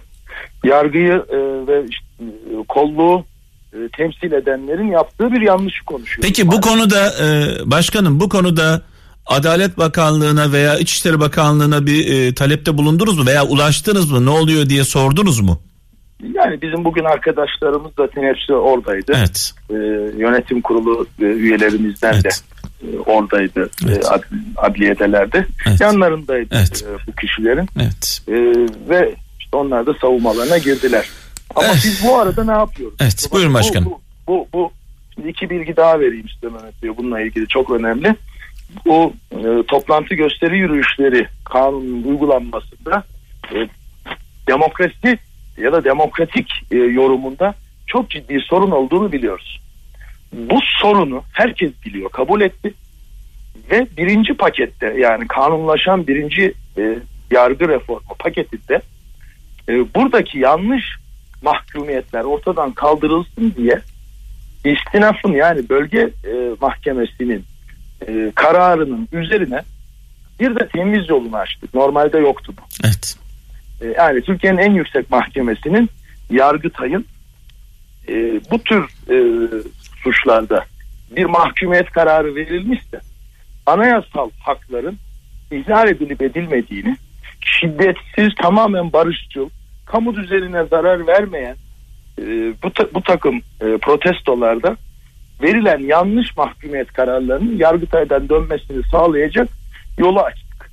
yargıyı 0.65 1.25
e, 1.29 1.37
ve 1.67 1.83
işte, 1.91 2.07
e, 2.21 2.65
kolluğu 2.69 3.25
e, 3.73 3.79
temsil 3.97 4.33
edenlerin 4.33 4.91
yaptığı 4.91 5.33
bir 5.33 5.41
yanlışı 5.41 5.85
konuşuyoruz. 5.85 6.29
Peki 6.29 6.49
bu 6.49 6.61
konuda 6.61 7.13
e, 7.25 7.27
başkanım 7.71 8.21
bu 8.21 8.29
konuda 8.29 8.83
Adalet 9.27 9.79
Bakanlığı'na 9.79 10.53
veya 10.53 10.79
İçişleri 10.79 11.21
Bakanlığı'na 11.21 11.87
bir 11.87 12.13
e, 12.13 12.35
talepte 12.35 12.79
bulundunuz 12.79 13.19
mu 13.19 13.27
veya 13.27 13.47
ulaştınız 13.47 14.11
mı 14.11 14.27
ne 14.27 14.31
oluyor 14.31 14.69
diye 14.69 14.85
sordunuz 14.85 15.41
mu? 15.41 15.61
Yani 16.35 16.63
bizim 16.63 16.85
bugün 16.85 17.05
arkadaşlarımız 17.05 17.93
zaten 17.97 18.23
hepsi 18.23 18.53
oradaydı. 18.55 19.13
Evet. 19.17 19.53
E, 19.71 19.75
yönetim 20.19 20.61
kurulu 20.61 21.07
e, 21.21 21.25
üyelerimizden 21.25 22.13
Evet. 22.13 22.25
de 22.25 22.29
e, 22.87 22.99
oradaydı 22.99 23.71
Evet. 23.87 24.05
e, 24.05 24.09
ad, 24.09 24.23
adliyedelerdi. 24.57 25.47
Evet. 25.69 25.81
Yanlarındaydı 25.81 26.49
Evet. 26.55 26.85
e, 26.89 27.07
bu 27.07 27.13
kişilerin 27.17 27.69
Evet. 27.81 28.21
E, 28.29 28.33
ve 28.89 29.15
işte 29.41 29.57
onlar 29.57 29.87
da 29.87 29.95
savunmalarına 30.01 30.59
girdiler. 30.59 31.09
Ama 31.57 31.67
Evet. 31.67 31.81
biz 31.85 32.05
bu 32.05 32.19
arada 32.19 32.45
ne 32.45 32.53
yapıyoruz? 32.53 32.97
Evet, 33.01 33.29
buyurun 33.33 33.51
bu- 33.53 33.59
başkanım. 33.59 33.89
Bu, 33.89 34.01
bu, 34.29 34.49
bu, 34.53 34.73
şimdi 35.15 35.29
iki 35.29 35.51
bilgi 35.51 35.77
daha 35.77 36.01
vereyim 36.01 36.27
size 36.35 36.55
Mehmet 36.55 36.83
Bey. 36.83 36.91
Bununla 36.97 37.21
ilgili 37.21 37.49
çok 37.49 37.71
önemli. 37.71 38.17
Bu 38.87 39.13
e, 39.33 39.63
toplantı 39.67 40.15
gösteri 40.15 40.59
yürüyüşleri 40.59 41.27
kanunun 41.45 42.03
uygulanmasında 42.03 43.05
e, 43.55 43.69
demokrasi 44.49 45.19
ya 45.57 45.73
da 45.73 45.85
demokratik 45.85 46.53
e, 46.71 46.77
yorumunda 46.77 47.55
çok 47.87 48.11
ciddi 48.11 48.41
sorun 48.41 48.71
olduğunu 48.71 49.13
biliyoruz. 49.13 49.61
Bu 50.33 50.59
sorunu 50.81 51.23
herkes 51.33 51.73
biliyor, 51.85 52.11
kabul 52.11 52.41
etti 52.41 52.75
ve 53.71 53.87
birinci 53.97 54.35
pakette 54.35 54.95
yani 54.99 55.29
kanunlaşan 55.29 56.07
birinci 56.07 56.55
e, 56.79 56.99
yargı 57.31 57.69
reformu 57.69 58.15
paketinde 58.19 58.81
e, 59.69 59.95
buradaki 59.95 60.39
yanlış 60.39 60.85
mahkumiyetler 61.43 62.25
ortadan 62.25 62.73
kaldırılsın 62.73 63.55
diye 63.57 63.81
istinafın 64.65 65.33
yani 65.33 65.69
bölge 65.69 66.01
e, 66.01 66.33
mahkemesinin 66.61 67.45
e, 68.09 68.33
kararının 68.35 69.09
üzerine 69.13 69.63
bir 70.41 70.57
de 70.57 70.69
temiz 70.69 71.09
yolunu 71.09 71.37
açtık. 71.37 71.75
Normalde 71.75 72.19
yoktu 72.19 72.53
bu. 72.59 72.63
Evet. 72.85 73.17
E, 73.81 73.87
yani 73.87 74.23
Türkiye'nin 74.23 74.59
en 74.59 74.73
yüksek 74.75 75.11
mahkemesinin 75.11 75.91
Yargıtay'ın 76.31 77.05
e, 78.09 78.15
bu 78.51 78.59
tür 78.59 78.85
e, 79.11 79.17
suçlarda 80.03 80.65
bir 81.17 81.25
mahkumiyet 81.25 81.91
kararı 81.91 82.35
verilmişse 82.35 83.01
anayasal 83.67 84.31
hakların 84.41 84.99
ihlal 85.51 85.89
edilip 85.89 86.23
edilmediğini 86.23 86.97
şiddetsiz 87.41 88.35
tamamen 88.43 88.93
barışçıl 88.93 89.49
kamu 89.87 90.17
düzenine 90.17 90.65
zarar 90.65 91.07
vermeyen 91.07 91.57
e, 92.19 92.25
bu, 92.63 92.73
ta- 92.73 92.95
bu 92.95 93.03
takım 93.03 93.37
e, 93.37 93.79
protestolarda 93.83 94.77
verilen 95.43 95.79
yanlış 95.79 96.37
mahkumiyet 96.37 96.93
kararlarının 96.93 97.59
Yargıtay'dan 97.59 98.29
dönmesini 98.29 98.83
sağlayacak 98.91 99.49
yolu 99.99 100.21
açtık. 100.21 100.71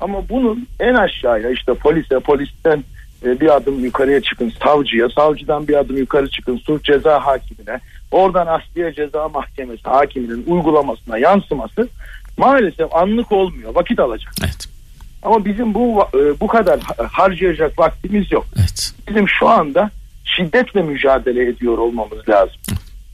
Ama 0.00 0.28
bunun 0.28 0.66
en 0.80 0.94
aşağıya 0.94 1.50
işte 1.50 1.74
polise, 1.74 2.18
polisten 2.18 2.84
e, 3.24 3.40
bir 3.40 3.56
adım 3.56 3.84
yukarıya 3.84 4.20
çıkın 4.20 4.52
savcıya, 4.64 5.08
savcıdan 5.08 5.68
bir 5.68 5.74
adım 5.74 5.96
yukarı 5.96 6.30
çıkın 6.30 6.56
suç 6.56 6.84
ceza 6.84 7.26
hakimine, 7.26 7.80
oradan 8.10 8.46
asliye 8.46 8.94
ceza 8.94 9.28
mahkemesi 9.28 9.82
hakiminin 9.82 10.44
uygulamasına 10.46 11.18
yansıması 11.18 11.88
maalesef 12.38 12.94
anlık 12.94 13.32
olmuyor, 13.32 13.74
vakit 13.74 14.00
alacak. 14.00 14.32
Evet. 14.44 14.68
Ama 15.22 15.44
bizim 15.44 15.74
bu 15.74 16.02
e, 16.14 16.40
bu 16.40 16.46
kadar 16.46 16.80
ha- 16.80 17.08
harcayacak 17.12 17.78
vaktimiz 17.78 18.32
yok. 18.32 18.46
Evet. 18.58 18.94
Bizim 19.08 19.28
şu 19.28 19.48
anda 19.48 19.90
şiddetle 20.24 20.82
mücadele 20.82 21.48
ediyor 21.48 21.78
olmamız 21.78 22.28
lazım. 22.28 22.56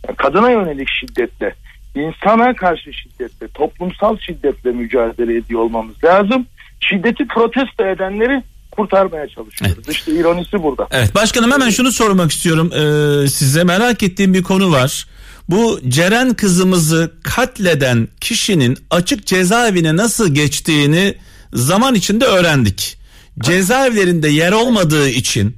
Yani 0.09 0.17
kadına 0.17 0.51
yönelik 0.51 0.89
şiddetle, 1.01 1.55
insana 1.95 2.57
karşı 2.57 2.93
şiddetle, 2.93 3.49
toplumsal 3.49 4.19
şiddetle 4.19 4.71
mücadele 4.71 5.37
ediyor 5.37 5.61
olmamız 5.61 6.05
lazım. 6.05 6.47
Şiddeti 6.81 7.27
protesto 7.27 7.87
edenleri 7.87 8.43
kurtarmaya 8.71 9.29
çalışıyoruz. 9.29 9.89
İşte 9.89 10.13
ironisi 10.13 10.63
burada. 10.63 10.89
Evet 10.91 11.15
başkanım 11.15 11.53
hemen 11.53 11.71
şunu 11.71 11.93
sormak 11.93 12.31
istiyorum 12.31 12.71
Ee, 12.73 13.29
size 13.29 13.65
merak 13.65 14.03
ettiğim 14.03 14.35
bir 14.35 14.43
konu 14.43 14.73
var. 14.73 15.07
Bu 15.49 15.81
Ceren 15.89 16.35
kızımızı 16.35 17.13
katleden 17.23 18.09
kişinin 18.21 18.79
açık 18.91 19.27
cezaevine 19.27 19.97
nasıl 19.97 20.35
geçtiğini 20.35 21.15
zaman 21.53 21.95
içinde 21.95 22.25
öğrendik. 22.25 22.99
Cezaevlerinde 23.39 24.29
yer 24.29 24.53
olmadığı 24.53 25.09
için 25.09 25.57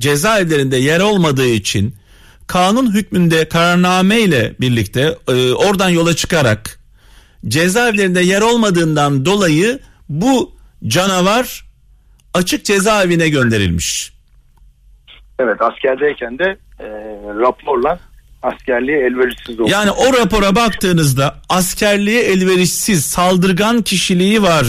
cezaevlerinde 0.00 0.76
yer 0.76 1.00
olmadığı 1.00 1.48
için 1.48 1.94
kanun 2.46 2.94
hükmünde 2.94 3.48
kararname 3.48 4.20
ile 4.20 4.54
birlikte 4.60 5.16
e, 5.28 5.52
oradan 5.52 5.88
yola 5.90 6.16
çıkarak 6.16 6.78
cezaevlerinde 7.48 8.20
yer 8.20 8.40
olmadığından 8.40 9.24
dolayı 9.24 9.78
bu 10.08 10.56
canavar 10.86 11.64
açık 12.34 12.64
cezaevine 12.64 13.28
gönderilmiş. 13.28 14.12
Evet 15.38 15.62
askerdeyken 15.62 16.38
de 16.38 16.56
e, 16.80 16.86
raporla 17.40 17.98
askerliğe 18.42 18.98
elverişsiz 18.98 19.60
oldu. 19.60 19.70
Yani 19.70 19.90
o 19.90 20.12
rapora 20.12 20.56
baktığınızda 20.56 21.36
askerliğe 21.48 22.22
elverişsiz 22.22 23.06
saldırgan 23.06 23.82
kişiliği 23.82 24.42
var. 24.42 24.66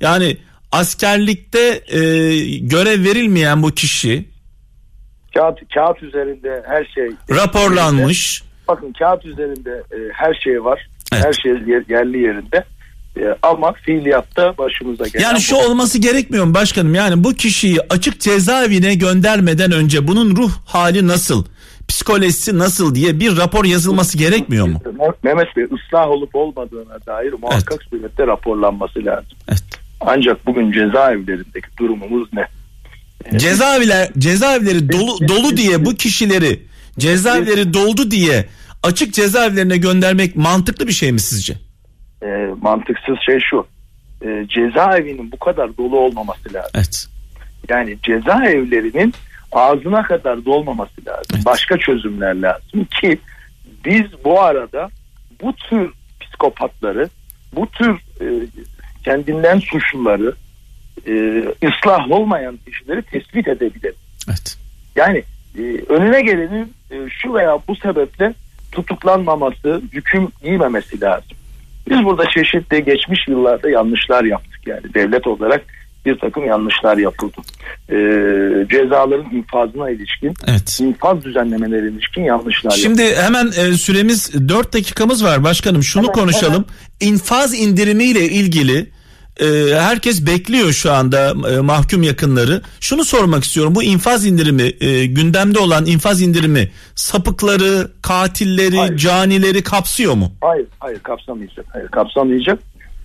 Yani 0.00 0.36
askerlikte 0.72 1.82
e, 1.88 2.00
görev 2.58 3.04
verilmeyen 3.04 3.62
bu 3.62 3.70
kişi 3.70 4.27
Kağıt, 5.34 5.58
kağıt 5.74 6.02
üzerinde 6.02 6.62
her 6.66 6.84
şey 6.84 7.08
raporlanmış. 7.30 8.42
Bakın 8.68 8.92
kağıt 8.98 9.24
üzerinde 9.24 9.70
e, 9.70 9.96
her 10.12 10.34
şey 10.34 10.64
var. 10.64 10.88
Evet. 11.12 11.24
Her 11.24 11.32
şey 11.32 11.52
yer- 11.52 11.84
yerli 11.88 12.18
yerinde. 12.18 12.64
E, 13.16 13.22
ama 13.42 13.72
fiiliyatta 13.72 14.58
başımıza 14.58 15.08
gelen 15.08 15.24
Yani 15.24 15.40
şu 15.40 15.54
bu. 15.56 15.58
olması 15.60 15.98
gerekmiyor 15.98 16.44
mu 16.44 16.54
başkanım? 16.54 16.94
Yani 16.94 17.24
bu 17.24 17.34
kişiyi 17.34 17.78
açık 17.90 18.20
cezaevine 18.20 18.94
göndermeden 18.94 19.72
önce 19.72 20.08
bunun 20.08 20.36
ruh 20.36 20.50
hali 20.66 21.06
nasıl? 21.06 21.44
Psikolojisi 21.88 22.58
nasıl 22.58 22.94
diye 22.94 23.20
bir 23.20 23.36
rapor 23.36 23.64
yazılması 23.64 24.18
gerekmiyor 24.18 24.66
mu? 24.68 24.80
Mehmet 25.22 25.56
Bey 25.56 25.64
ıslah 25.64 26.08
olup 26.08 26.34
olmadığına 26.34 27.06
dair 27.06 27.32
muhakkak 27.42 27.82
surette 27.82 28.26
raporlanması 28.26 29.04
lazım. 29.04 29.26
Evet. 29.48 29.62
Ancak 30.00 30.46
bugün 30.46 30.72
cezaevlerindeki 30.72 31.66
durumumuz 31.78 32.28
ne? 32.32 32.46
Cezaevler 33.36 34.10
cezaevleri 34.18 34.92
dolu 34.92 35.28
dolu 35.28 35.56
diye 35.56 35.84
bu 35.84 35.94
kişileri 35.94 36.62
cezaevleri 36.98 37.74
doldu 37.74 38.10
diye 38.10 38.46
açık 38.82 39.14
cezaevlerine 39.14 39.76
göndermek 39.76 40.36
mantıklı 40.36 40.86
bir 40.86 40.92
şey 40.92 41.12
mi 41.12 41.20
sizce? 41.20 41.54
E, 42.22 42.26
mantıksız 42.62 43.16
şey 43.26 43.38
şu. 43.50 43.66
E, 44.22 44.46
cezaevinin 44.48 45.32
bu 45.32 45.38
kadar 45.38 45.76
dolu 45.76 45.98
olmaması 45.98 46.54
lazım. 46.54 46.70
Evet. 46.74 47.06
Yani 47.68 47.98
cezaevlerinin 48.02 49.14
ağzına 49.52 50.02
kadar 50.02 50.44
dolmaması 50.44 51.06
lazım. 51.06 51.32
Evet. 51.34 51.46
Başka 51.46 51.78
çözümler 51.78 52.34
lazım 52.34 52.84
ki 53.00 53.18
biz 53.84 54.04
bu 54.24 54.40
arada 54.40 54.88
bu 55.42 55.52
tür 55.52 55.90
psikopatları, 56.20 57.08
bu 57.52 57.66
tür 57.66 57.90
e, 58.20 58.26
kendinden 59.04 59.58
suçluları, 59.58 60.34
e, 61.08 61.44
ıslah 61.68 62.10
olmayan 62.10 62.58
kişileri 62.66 63.02
tespit 63.02 63.48
edebilelim. 63.48 63.96
Evet. 64.28 64.56
Yani 64.96 65.22
e, 65.58 65.62
önüne 65.88 66.22
gelenin 66.22 66.72
e, 66.90 66.96
şu 67.22 67.34
veya 67.34 67.58
bu 67.68 67.76
sebeple 67.76 68.34
tutuklanmaması, 68.72 69.82
hüküm 69.92 70.28
giymemesi 70.42 71.00
lazım. 71.00 71.36
Biz 71.90 72.04
burada 72.04 72.24
çeşitli 72.30 72.84
geçmiş 72.84 73.28
yıllarda 73.28 73.70
yanlışlar 73.70 74.24
yaptık 74.24 74.66
yani 74.66 74.94
devlet 74.94 75.26
olarak 75.26 75.64
bir 76.06 76.18
takım 76.18 76.46
yanlışlar 76.46 76.98
yapıldı. 76.98 77.36
E, 77.88 77.96
cezaların 78.70 79.36
infazına 79.36 79.90
ilişkin, 79.90 80.34
Evet. 80.46 80.80
infaz 80.80 81.24
düzenlemelerine 81.24 81.90
ilişkin 81.90 82.22
yanlışlar 82.22 82.70
yapıldı. 82.70 82.82
Şimdi 82.82 83.16
hemen 83.16 83.46
e, 83.46 83.72
süremiz 83.72 84.48
4 84.48 84.74
dakikamız 84.74 85.24
var 85.24 85.44
başkanım. 85.44 85.82
Şunu 85.82 86.02
Hemen, 86.02 86.14
konuşalım. 86.14 86.64
İnfaz 87.00 87.54
indirimiyle 87.54 88.24
ilgili 88.24 88.86
e, 89.40 89.46
herkes 89.78 90.26
bekliyor 90.26 90.72
şu 90.72 90.92
anda 90.92 91.34
e, 91.50 91.60
mahkum 91.60 92.02
yakınları. 92.02 92.62
Şunu 92.80 93.04
sormak 93.04 93.44
istiyorum. 93.44 93.74
Bu 93.74 93.82
infaz 93.82 94.26
indirimi 94.26 94.72
e, 94.80 95.06
gündemde 95.06 95.58
olan 95.58 95.86
infaz 95.86 96.22
indirimi 96.22 96.70
sapıkları, 96.94 97.90
katilleri, 98.02 98.76
Hayır. 98.76 98.96
canileri 98.96 99.62
kapsıyor 99.62 100.14
mu? 100.14 100.32
Hayır, 100.40 100.66
hayır 100.78 100.98
kapsamayacak. 100.98 101.66
Hayır 101.68 101.88
kapsamayacak. 101.88 102.58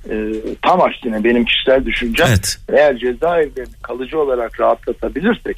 E, 0.10 0.34
tam 0.62 0.82
aksine 0.82 1.24
benim 1.24 1.46
kişisel 1.46 1.86
düşüncem 1.86 2.28
Evet. 2.28 2.58
eğer 2.70 2.98
cezaevlerini 2.98 3.74
kalıcı 3.82 4.20
olarak 4.20 4.60
rahatlatabilirsek 4.60 5.58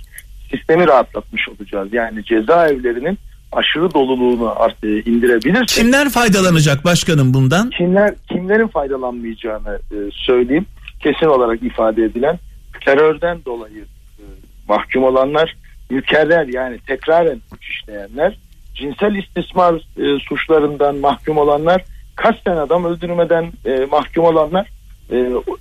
sistemi 0.51 0.87
rahatlatmış 0.87 1.49
olacağız. 1.49 1.93
Yani 1.93 2.25
cezaevlerinin 2.25 3.17
aşırı 3.55 3.93
doluluğunu 3.93 4.53
art- 4.61 4.83
e, 4.83 5.01
indirebilirsek 5.11 5.67
Kimler 5.67 6.09
faydalanacak 6.09 6.85
başkanım 6.85 7.33
bundan? 7.33 7.69
kimler 7.69 8.13
kimlerin 8.31 8.67
faydalanmayacağını 8.67 9.79
e, 9.91 9.95
söyleyeyim. 10.11 10.65
Kesin 10.99 11.25
olarak 11.25 11.63
ifade 11.63 12.03
edilen 12.03 12.39
terörden 12.85 13.37
dolayı 13.45 13.85
e, 14.19 14.23
mahkum 14.69 15.03
olanlar, 15.03 15.55
mükerrer 15.89 16.47
yani 16.47 16.79
tekraren 16.87 17.41
suç 17.49 17.63
işleyenler, 17.69 18.37
cinsel 18.75 19.15
istismar 19.15 19.75
e, 19.75 20.19
suçlarından 20.19 20.95
mahkum 20.95 21.37
olanlar, 21.37 21.85
kasten 22.15 22.57
adam 22.57 22.85
öldürmeden 22.85 23.51
e, 23.65 23.85
mahkum 23.91 24.23
olanlar, 24.25 24.67
e, 25.11 25.15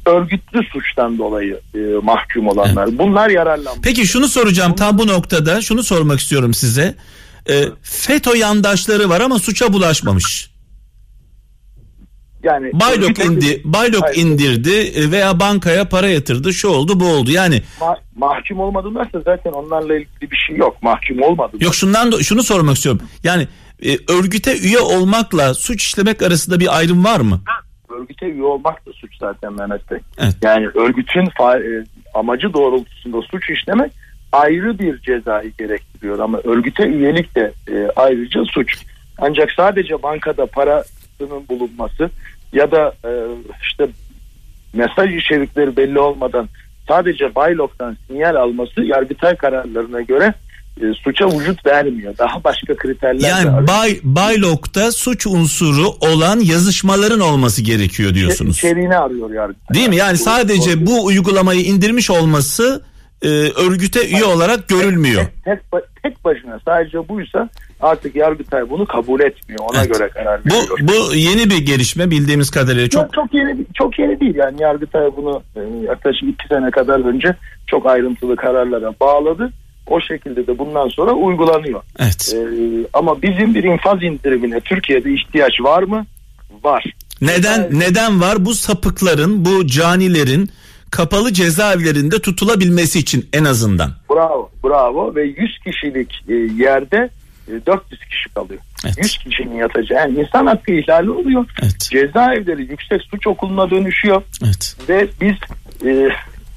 örgütlü 0.07 0.63
suçtan 0.73 1.19
dolayı 1.19 1.61
e, 1.75 1.79
mahkum 2.03 2.49
olanlar. 2.49 2.99
Bunlar 2.99 3.31
yararlanmış. 3.31 3.81
Peki 3.83 4.07
şunu 4.07 4.29
soracağım 4.29 4.75
tam 4.75 4.99
bu 4.99 5.07
noktada 5.07 5.61
şunu 5.61 5.83
sormak 5.83 6.21
istiyorum 6.21 6.55
size. 6.55 6.95
E, 7.51 7.65
FETÖ 7.83 8.37
yandaşları 8.37 9.09
var 9.09 9.21
ama 9.21 9.39
suça 9.39 9.73
bulaşmamış. 9.73 10.51
Yani 12.43 12.71
Baylok 12.73 13.19
indi, 13.25 13.61
Baylok 13.65 14.03
Hayır. 14.03 14.17
indirdi 14.17 14.71
e, 14.71 15.11
veya 15.11 15.41
bankaya 15.41 15.89
para 15.89 16.09
yatırdı. 16.09 16.53
Şu 16.53 16.69
oldu, 16.69 17.01
bu 17.01 17.07
oldu. 17.07 17.31
Yani 17.31 17.63
Ma- 17.81 17.99
mahkum 18.17 18.61
olmadılarsa 18.61 19.21
zaten 19.25 19.53
onlarla 19.53 19.95
ilgili 19.95 20.31
bir 20.31 20.37
şey 20.37 20.57
yok. 20.57 20.83
Mahkum 20.83 21.23
olmadı. 21.23 21.57
yok 21.61 21.75
şundan 21.75 22.13
da 22.13 22.23
şunu 22.23 22.43
sormak 22.43 22.77
istiyorum. 22.77 23.03
Yani 23.25 23.49
e, 23.85 24.13
örgüte 24.13 24.59
üye 24.59 24.79
olmakla 24.79 25.55
suç 25.55 25.83
işlemek 25.83 26.23
arasında 26.23 26.61
bir 26.61 26.79
ayrım 26.79 27.05
var 27.05 27.21
mı? 27.21 27.41
örgüte 28.01 28.27
üye 28.27 28.43
olmak 28.43 28.87
da 28.87 28.93
suç 28.93 29.11
zaten 29.21 29.53
Mehmet 29.53 29.91
Bey. 29.91 29.99
Evet. 30.19 30.35
Yani 30.43 30.67
örgütün 30.67 31.25
fa- 31.27 31.81
e, 31.81 31.87
amacı 32.15 32.53
doğrultusunda 32.53 33.23
suç 33.23 33.51
işlemek 33.51 33.93
ayrı 34.35 34.79
bir 34.79 34.99
cezayı 34.99 35.53
gerektiriyor 35.59 36.19
ama 36.19 36.39
örgüte 36.45 36.87
üyelik 36.87 37.35
de 37.35 37.53
e, 37.69 37.89
ayrıca 37.97 38.45
suç. 38.45 38.77
Ancak 39.19 39.53
sadece 39.53 40.03
bankada 40.03 40.47
parasının 40.47 41.49
bulunması 41.49 42.11
ya 42.53 42.71
da 42.71 42.95
e, 43.05 43.11
işte 43.63 43.87
mesaj 44.73 45.15
içerikleri 45.15 45.77
belli 45.77 45.99
olmadan 45.99 46.49
sadece 46.89 47.35
Baylok'tan 47.35 47.97
sinyal 48.09 48.35
alması 48.35 48.85
Yargıtay 48.85 49.37
kararlarına 49.37 50.01
göre 50.01 50.35
e, 50.81 50.85
suça 50.95 51.27
vücut 51.29 51.67
vermiyor. 51.67 52.15
Daha 52.19 52.45
başka 52.45 52.77
kriterler 52.77 53.29
Yani 53.29 53.51
arıyor. 53.51 53.69
Bay, 53.69 53.99
Baylok'ta 54.03 54.93
suç 54.93 55.27
unsuru 55.27 55.89
olan 56.01 56.41
yazışmaların 56.41 57.21
olması 57.21 57.63
gerekiyor 57.63 58.15
diyorsunuz. 58.15 58.57
İçeriğini 58.57 58.97
arıyor 58.97 59.31
Yargıtay. 59.31 59.75
Değil 59.75 59.89
mi? 59.89 59.97
Yani 59.97 60.17
sadece 60.17 60.87
bu 60.87 61.05
uygulamayı 61.05 61.61
indirmiş 61.61 62.11
olması 62.11 62.83
e, 63.25 63.29
örgüte 63.67 64.09
üye 64.09 64.25
olarak 64.25 64.69
görülmüyor. 64.69 65.23
tek, 65.45 65.59
ba- 65.73 65.85
tek 66.03 66.25
başına 66.25 66.61
sadece 66.65 67.09
buysa 67.09 67.49
artık 67.81 68.17
Yargıtay 68.17 68.71
bunu 68.71 68.87
kabul 68.87 69.21
etmiyor. 69.21 69.61
Ona 69.71 69.79
Evet. 69.85 69.95
göre 69.95 70.09
karar 70.09 70.41
Bu 70.45 70.49
veriyor. 70.55 70.79
bu 71.11 71.15
yeni 71.15 71.51
bir 71.51 71.59
gelişme 71.67 72.11
bildiğimiz 72.11 72.51
kadarıyla 72.51 72.89
çok 72.89 73.03
çok 73.03 73.15
çok 73.15 73.35
yeni 73.35 73.57
çok 73.75 73.99
yeni 73.99 74.21
değil 74.21 74.35
yani 74.35 74.63
Yargıtay 74.63 75.11
bunu 75.17 75.43
e, 75.57 75.61
yaklaşık 75.87 76.23
iki 76.29 76.49
sene 76.49 76.71
kadar 76.71 77.01
önce 77.15 77.37
çok 77.67 77.87
ayrıntılı 77.87 78.37
kararlara 78.37 78.95
bağladı. 79.01 79.51
O 79.87 80.01
şekilde 80.01 80.47
de 80.47 80.59
bundan 80.59 80.89
sonra 80.89 81.13
uygulanıyor. 81.13 81.83
evet. 81.99 82.35
E, 82.35 82.39
ama 82.93 83.23
bizim 83.23 83.55
bir 83.55 83.65
infaz 83.65 84.03
indirimine 84.03 84.61
Türkiye'de 84.61 85.13
ihtiyaç 85.13 85.53
var 85.61 85.83
mı? 85.83 86.07
Var. 86.65 86.85
Neden 87.21 87.61
Evet. 87.61 87.73
neden 87.73 88.21
var 88.21 88.45
bu 88.45 88.55
sapıkların, 88.55 89.45
bu 89.45 89.67
canilerin 89.67 90.51
kapalı 90.95 91.33
cezaevlerinde 91.33 92.19
tutulabilmesi 92.19 92.99
için 92.99 93.29
en 93.33 93.45
azından. 93.45 93.91
Bravo, 94.11 94.51
bravo 94.65 95.15
ve 95.15 95.23
100 95.25 95.59
kişilik 95.59 96.25
e, 96.29 96.35
yerde 96.63 97.11
e, 97.49 97.67
400 97.67 98.01
kişi 98.05 98.29
kalıyor. 98.35 98.61
Evet. 98.85 98.99
100 98.99 99.19
kişinin 99.19 99.57
yatacağı 99.57 99.99
yani 99.99 100.21
insan 100.21 100.47
hakkı 100.47 100.73
ihlali 100.73 101.11
oluyor. 101.11 101.45
Evet. 101.63 101.81
Cezaevleri 101.91 102.63
yüksek 102.63 103.03
suç 103.03 103.27
okuluna 103.27 103.71
dönüşüyor 103.71 104.23
Evet. 104.45 104.77
ve 104.89 105.09
biz 105.21 105.35
e, 105.89 106.09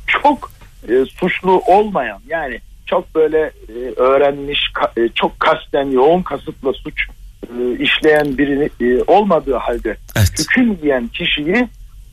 çok 0.07 0.51
e, 0.89 1.05
suçlu 1.05 1.61
olmayan 1.67 2.19
yani 2.27 2.59
çok 2.85 3.15
böyle 3.15 3.39
e, 3.67 3.73
öğrenmiş 3.97 4.59
ka- 4.75 5.05
e, 5.05 5.09
çok 5.15 5.39
kasten 5.39 5.91
yoğun 5.91 6.21
kasıtla 6.21 6.73
suç 6.73 7.01
e, 7.43 7.83
işleyen 7.83 8.37
birini 8.37 8.69
e, 8.81 9.03
olmadığı 9.07 9.55
halde 9.55 9.97
Evet. 10.15 10.31
hüküm 10.39 10.77
giyen 10.81 11.07
kişiyi 11.07 11.67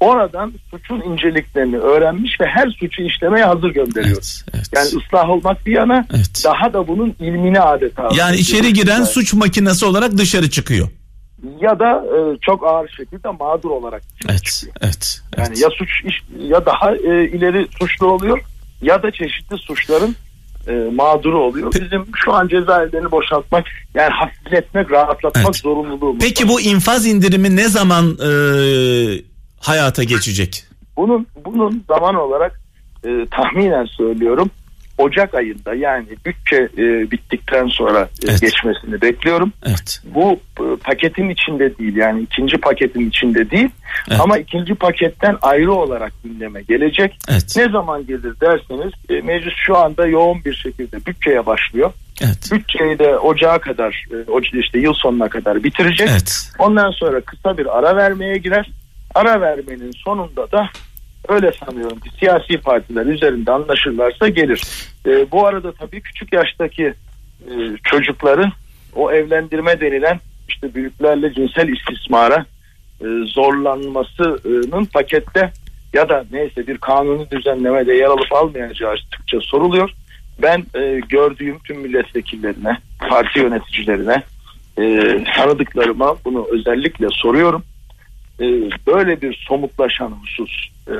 oradan 0.04 0.52
suçun 0.70 1.00
inceliklerini 1.00 1.76
öğrenmiş 1.78 2.40
ve 2.40 2.46
her 2.46 2.68
suçu 2.70 3.02
işlemeye 3.02 3.44
hazır 3.44 3.70
gönderiyoruz. 3.70 4.44
Evet. 4.54 4.66
evet. 4.74 4.92
Yani 4.92 5.02
ıslah 5.04 5.30
olmak 5.30 5.66
bir 5.66 5.72
yana 5.72 6.06
Evet. 6.14 6.42
daha 6.44 6.72
da 6.72 6.88
bunun 6.88 7.14
ilmini 7.20 7.60
adeta. 7.60 8.08
Yani 8.14 8.36
içeri 8.36 8.72
giren 8.72 8.98
Evet. 8.98 9.08
suç 9.08 9.34
makinesi 9.34 9.84
olarak 9.84 10.12
dışarı 10.18 10.50
çıkıyor. 10.50 10.88
ya 11.60 11.78
da 11.78 12.04
e, 12.16 12.38
çok 12.40 12.66
ağır 12.66 12.88
şekilde 12.88 13.28
mağdur 13.28 13.70
olarak 13.70 14.02
Evet. 14.30 14.44
çıkıyor. 14.44 14.74
Evet. 14.80 15.20
Yani 15.36 15.48
evet. 15.48 15.62
ya 15.62 15.68
suç 15.70 15.90
ya 16.38 16.66
daha 16.66 16.96
e, 16.96 17.28
ileri 17.28 17.66
suçlu 17.78 18.06
oluyor 18.06 18.40
ya 18.82 19.02
da 19.02 19.10
çeşitli 19.10 19.58
suçların 19.58 20.16
e, 20.68 20.72
mağduru 20.94 21.38
oluyor. 21.38 21.72
Bizim 21.72 22.06
şu 22.16 22.32
an 22.32 22.48
cezaevlerini 22.48 23.10
boşaltmak 23.10 23.64
yani 23.94 24.10
hafifletmek, 24.10 24.90
rahatlatmak 24.90 25.44
Evet. 25.44 25.56
zorunluluğumuz 25.56 26.24
Peki 26.24 26.48
bu 26.48 26.60
infaz 26.60 27.06
indirimi 27.06 27.56
ne 27.56 27.68
zaman 27.68 28.04
e, 28.04 28.28
hayata 29.64 30.02
geçecek? 30.04 30.64
bunun 30.96 31.26
bunun 31.44 31.84
zaman 31.88 32.14
olarak 32.14 32.60
e, 33.04 33.26
tahminen 33.30 33.84
söylüyorum 33.84 34.50
Ocak 34.98 35.34
ayında 35.34 35.74
yani 35.74 36.06
bütçe 36.26 36.56
e, 36.78 37.10
bittikten 37.10 37.66
sonra 37.66 38.00
e, 38.00 38.28
Evet. 38.28 38.40
geçmesini 38.40 39.02
bekliyorum. 39.02 39.52
Evet. 39.66 40.00
Bu 40.04 40.40
e, 40.60 40.76
paketin 40.84 41.28
içinde 41.28 41.78
değil 41.78 41.96
yani 41.96 42.22
ikinci 42.22 42.56
paketin 42.56 43.08
içinde 43.08 43.50
değil 43.50 43.68
Evet. 44.08 44.20
ama 44.20 44.38
ikinci 44.38 44.74
paketten 44.74 45.36
ayrı 45.42 45.72
olarak 45.72 46.12
gündeme 46.24 46.62
gelecek. 46.62 47.18
Evet. 47.28 47.54
Ne 47.56 47.68
zaman 47.68 48.06
gelir 48.06 48.34
derseniz 48.40 48.92
e, 49.10 49.20
meclis 49.20 49.54
şu 49.66 49.76
anda 49.76 50.06
yoğun 50.06 50.44
bir 50.44 50.54
şekilde 50.54 51.06
bütçeye 51.06 51.46
başlıyor. 51.46 51.92
Evet. 52.20 52.48
Bütçeyi 52.52 52.98
de 52.98 53.18
ocağa 53.18 53.58
kadar 53.58 54.04
e, 54.12 54.58
işte 54.58 54.78
yıl 54.78 54.94
sonuna 54.94 55.28
kadar 55.28 55.64
bitirecek. 55.64 56.08
Evet. 56.10 56.50
Ondan 56.58 56.90
sonra 56.90 57.20
kısa 57.20 57.58
bir 57.58 57.78
ara 57.78 57.96
vermeye 57.96 58.36
girer. 58.36 58.70
Ara 59.14 59.40
vermenin 59.40 59.92
sonunda 60.04 60.52
da 60.52 60.68
öyle 61.28 61.52
sanıyorum 61.52 62.00
ki 62.00 62.10
siyasi 62.18 62.58
partiler 62.58 63.06
üzerinde 63.06 63.52
anlaşırlarsa 63.52 64.28
gelir. 64.28 64.62
E, 65.06 65.30
bu 65.30 65.46
arada 65.46 65.72
tabii 65.72 66.00
küçük 66.00 66.32
yaştaki 66.32 66.94
e, 67.46 67.52
çocukların 67.84 68.52
o 68.94 69.12
evlendirme 69.12 69.80
denilen 69.80 70.20
işte 70.48 70.74
büyüklerle 70.74 71.34
cinsel 71.34 71.68
istismara 71.68 72.46
e, 73.00 73.06
zorlanmasının 73.26 74.84
pakette 74.84 75.52
ya 75.92 76.08
da 76.08 76.24
neyse 76.32 76.66
bir 76.66 76.78
kanuni 76.78 77.30
düzenlemede 77.30 77.94
yer 77.94 78.06
alıp 78.06 78.32
almayacağı 78.32 78.90
açıkça 78.90 79.40
soruluyor. 79.40 79.90
Ben 80.42 80.66
e, 80.74 81.00
gördüğüm 81.08 81.58
tüm 81.58 81.80
milletvekillerine, 81.80 82.78
parti 83.08 83.38
yöneticilerine, 83.38 84.22
e, 84.78 85.18
tanıdıklarıma 85.36 86.16
bunu 86.24 86.46
özellikle 86.50 87.06
soruyorum. 87.10 87.62
E, 88.40 88.44
böyle 88.86 89.22
bir 89.22 89.44
somutlaşan 89.48 90.10
husus 90.22 90.68
e, 90.88 90.94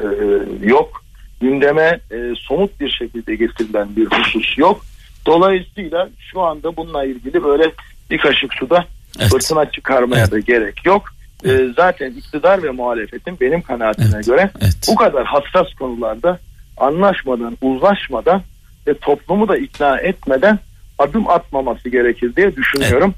yok. 0.63 1.05
Gündeme 1.41 2.01
e, 2.11 2.17
somut 2.37 2.81
bir 2.81 2.91
şekilde 2.91 3.35
getirilen 3.35 3.97
bir 3.97 4.07
husus 4.07 4.59
yok. 4.59 4.85
Dolayısıyla 5.27 6.09
şu 6.33 6.41
anda 6.41 6.77
bununla 6.77 7.05
ilgili 7.05 7.45
böyle 7.45 7.73
bir 8.11 8.19
kaşık 8.19 8.55
suda 8.55 8.85
evet. 9.21 9.31
fırtına 9.31 9.71
çıkarmaya 9.71 10.21
evet. 10.21 10.33
da 10.33 10.39
gerek 10.39 10.87
yok. 10.87 11.03
E, 11.45 11.69
zaten 11.77 12.11
iktidar 12.11 12.63
ve 12.63 12.71
muhalefetin 12.71 13.41
benim 13.41 13.63
kanaatime 13.63 14.09
evet. 14.15 14.27
göre 14.27 14.51
evet. 14.63 14.77
bu 14.89 14.95
kadar 14.95 15.25
hassas 15.25 15.75
konularda 15.75 16.39
anlaşmadan, 16.77 17.59
uzlaşmadan 17.63 18.43
ve 18.87 18.95
toplumu 18.95 19.49
da 19.49 19.57
ikna 19.57 19.99
etmeden 19.99 20.59
adım 20.99 21.29
atmaması 21.29 21.89
gerekir 21.89 22.37
diye 22.37 22.57
düşünüyorum. 22.57 23.15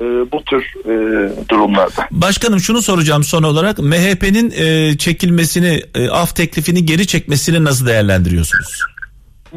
Evet 0.00 0.32
bu 0.32 0.44
tür 0.44 0.74
e, 0.84 1.48
durumlarda. 1.48 2.08
Başkanım 2.10 2.60
şunu 2.60 2.82
soracağım 2.82 3.24
son 3.24 3.42
olarak 3.42 3.78
MHP'nin 3.78 4.52
e, 4.56 4.98
çekilmesini 4.98 5.82
e, 5.94 6.08
af 6.08 6.36
teklifini 6.36 6.86
geri 6.86 7.06
çekmesini 7.06 7.64
nasıl 7.64 7.86
değerlendiriyorsunuz? 7.86 8.82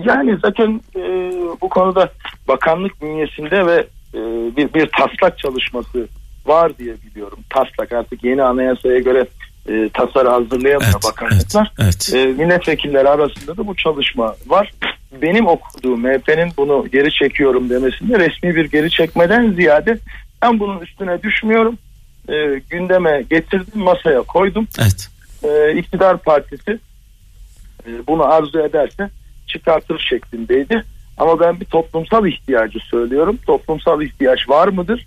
Yani 0.05 0.37
zaten 0.41 0.81
e, 0.95 1.01
bu 1.61 1.69
konuda 1.69 2.11
bakanlık 2.47 3.01
bünyesinde 3.01 3.65
ve 3.65 3.87
e, 4.13 4.19
bir, 4.57 4.73
bir 4.73 4.89
taslak 4.99 5.39
çalışması 5.39 6.07
var 6.45 6.77
diye 6.77 6.93
biliyorum. 7.05 7.39
Taslak 7.49 7.91
artık 7.91 8.23
yeni 8.23 8.43
anayasaya 8.43 8.99
göre 8.99 9.27
e, 9.69 9.89
tasarı 9.93 10.29
hazırlayamıyor 10.29 10.91
evet, 10.93 11.03
bakanlıklar. 11.03 11.71
Evet, 11.79 12.11
evet. 12.13 12.27
E, 12.39 12.43
milletvekilleri 12.43 13.09
arasında 13.09 13.57
da 13.57 13.67
bu 13.67 13.75
çalışma 13.75 14.35
var. 14.47 14.71
Benim 15.21 15.47
okuduğum 15.47 16.01
MHP'nin 16.01 16.51
bunu 16.57 16.85
geri 16.91 17.11
çekiyorum 17.11 17.69
demesinde 17.69 18.19
resmi 18.19 18.55
bir 18.55 18.65
geri 18.65 18.91
çekmeden 18.91 19.51
ziyade 19.51 19.99
ben 20.43 20.59
bunun 20.59 20.79
üstüne 20.79 21.23
düşmüyorum. 21.23 21.77
E, 22.29 22.61
gündeme 22.69 23.23
getirdim, 23.29 23.81
masaya 23.81 24.21
koydum. 24.21 24.67
Evet. 24.81 25.09
E, 25.43 25.77
İktidar 25.77 26.17
partisi 26.17 26.79
e, 27.87 28.07
bunu 28.07 28.23
arzu 28.23 28.59
ederse 28.59 29.09
çıkartır 29.47 29.99
şeklindeydi. 30.09 30.83
Ama 31.17 31.39
ben 31.39 31.59
bir 31.59 31.65
toplumsal 31.65 32.27
ihtiyacı 32.27 32.79
söylüyorum. 32.79 33.39
Toplumsal 33.45 34.01
ihtiyaç 34.01 34.49
var 34.49 34.67
mıdır? 34.67 35.05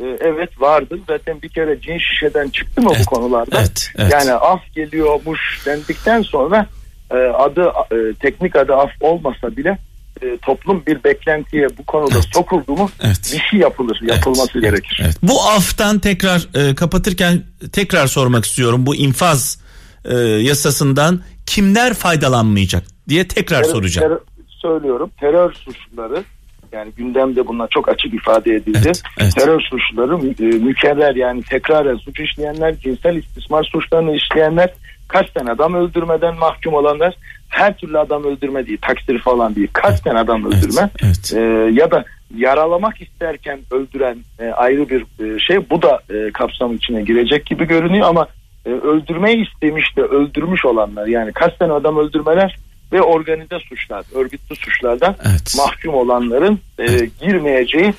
Ee, 0.00 0.16
evet 0.20 0.60
vardır. 0.60 1.00
Zaten 1.08 1.42
bir 1.42 1.48
kere 1.48 1.80
cin 1.80 1.98
şişeden 1.98 2.48
çıktı 2.48 2.82
mı 2.82 2.90
evet, 2.96 3.06
bu 3.06 3.14
konularda? 3.14 3.58
Evet, 3.58 3.88
evet. 3.98 4.12
Yani 4.12 4.32
af 4.32 4.60
geliyormuş 4.74 5.62
dendikten 5.66 6.22
sonra 6.22 6.66
e, 7.10 7.16
adı 7.16 7.72
e, 7.92 8.14
teknik 8.14 8.56
adı 8.56 8.74
af 8.74 8.90
olmasa 9.00 9.56
bile 9.56 9.78
e, 10.22 10.38
toplum 10.42 10.82
bir 10.86 11.04
beklentiye 11.04 11.68
bu 11.78 11.84
konuda 11.84 12.14
evet. 12.14 12.28
sokuldu 12.34 12.72
mu 12.72 12.90
evet. 13.02 13.30
bir 13.34 13.38
şey 13.50 13.60
yapılır, 13.60 14.00
yapılması 14.02 14.50
evet. 14.54 14.62
gerekir. 14.62 15.00
Evet. 15.04 15.16
Bu 15.22 15.42
aftan 15.42 15.98
tekrar 15.98 16.48
e, 16.54 16.74
kapatırken 16.74 17.42
tekrar 17.72 18.06
sormak 18.06 18.44
istiyorum. 18.44 18.86
Bu 18.86 18.96
infaz 18.96 19.62
e, 20.04 20.16
yasasından 20.18 21.20
kimler 21.46 21.94
faydalanmayacak 21.94 22.84
diye 23.08 23.28
tekrar 23.28 23.62
terör, 23.62 23.72
soracağım. 23.72 24.08
Terör, 24.08 24.20
söylüyorum. 24.48 25.10
Terör 25.20 25.52
suçluları 25.52 26.24
yani 26.72 26.92
gündemde 26.96 27.46
bunlar 27.46 27.68
çok 27.68 27.88
açık 27.88 28.14
ifade 28.14 28.54
edildi. 28.54 28.80
Evet, 28.84 29.02
evet. 29.20 29.34
Terör 29.34 29.60
suçluları 29.60 30.14
e, 30.14 30.58
mükerrer 30.58 31.14
yani 31.14 31.42
tekraren 31.42 31.96
suç 31.96 32.20
işleyenler, 32.20 32.78
cinsel 32.78 33.16
istismar 33.16 33.64
suçlarını 33.64 34.16
işleyenler, 34.16 34.74
kaç 35.12 35.30
tane 35.30 35.50
adam 35.50 35.74
öldürmeden 35.74 36.36
mahkum 36.36 36.74
olanlar, 36.74 37.16
her 37.48 37.76
türlü 37.76 37.98
adam 37.98 38.24
öldürme 38.24 38.66
değil, 38.66 38.78
taksir 38.82 39.18
falan 39.18 39.54
değil, 39.54 39.68
kaç 39.72 40.00
tane 40.00 40.18
adam 40.18 40.44
öldürme? 40.44 40.90
evet, 41.02 41.32
evet. 41.32 41.32
E, 41.34 41.40
ya 41.80 41.90
da 41.90 42.04
yaralamak 42.36 43.00
isterken 43.00 43.60
öldüren 43.70 44.18
e, 44.38 44.50
ayrı 44.50 44.88
bir 44.88 45.02
e, 45.02 45.38
şey 45.38 45.70
bu 45.70 45.82
da 45.82 46.00
e, 46.10 46.30
kapsam 46.32 46.74
içine 46.74 47.02
girecek 47.02 47.46
gibi 47.46 47.64
görünüyor 47.64 48.08
ama 48.08 48.26
e, 48.66 48.70
öldürmeyi 48.70 49.46
istemiş 49.48 49.96
de 49.96 50.02
öldürmüş 50.02 50.64
olanlar 50.64 51.06
yani 51.06 51.32
kaç 51.32 51.58
tane 51.58 51.72
adam 51.72 51.98
öldürmeler 51.98 52.56
ve 52.92 53.02
organize 53.02 53.58
suçlar, 53.58 54.04
örgütlü 54.14 54.56
suçlardan 54.56 55.16
evet. 55.30 55.54
mahkum 55.56 55.94
olanların 55.94 56.60
e, 56.78 56.86
girmeyeceği 57.20 57.94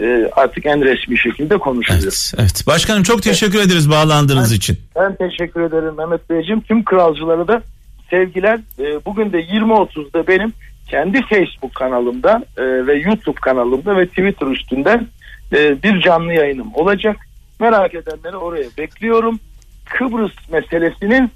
e, 0.00 0.30
artık 0.36 0.66
en 0.66 0.84
resmi 0.84 1.18
şekilde 1.18 1.58
konuşuluyor. 1.58 2.02
Evet, 2.02 2.32
evet. 2.38 2.64
Başkanım 2.66 3.02
çok 3.02 3.22
teşekkür 3.22 3.58
evet. 3.58 3.66
ederiz 3.66 3.90
bağlandığınız 3.90 4.50
ben, 4.50 4.56
için. 4.56 4.78
Ben 4.96 5.14
teşekkür 5.14 5.60
ederim 5.60 5.94
Mehmet 5.98 6.30
Beyciğim. 6.30 6.60
Tüm 6.60 6.84
kralcılara 6.84 7.48
da 7.48 7.62
sevgiler. 8.10 8.60
E, 8.78 9.04
bugün 9.04 9.32
de 9.32 9.40
20.30'da 9.40 10.26
benim 10.26 10.52
kendi 10.88 11.22
Facebook 11.22 11.74
kanalımda 11.74 12.44
e, 12.56 12.86
ve 12.86 12.94
YouTube 12.94 13.40
kanalımda 13.40 13.96
ve 13.96 14.06
Twitter 14.06 14.46
üstünden 14.46 15.06
e, 15.52 15.82
bir 15.82 16.00
canlı 16.00 16.32
yayınım 16.32 16.74
olacak. 16.74 17.16
Merak 17.60 17.94
edenleri 17.94 18.36
oraya 18.36 18.66
bekliyorum. 18.78 19.40
Kıbrıs 19.84 20.50
meselesinin 20.52 21.30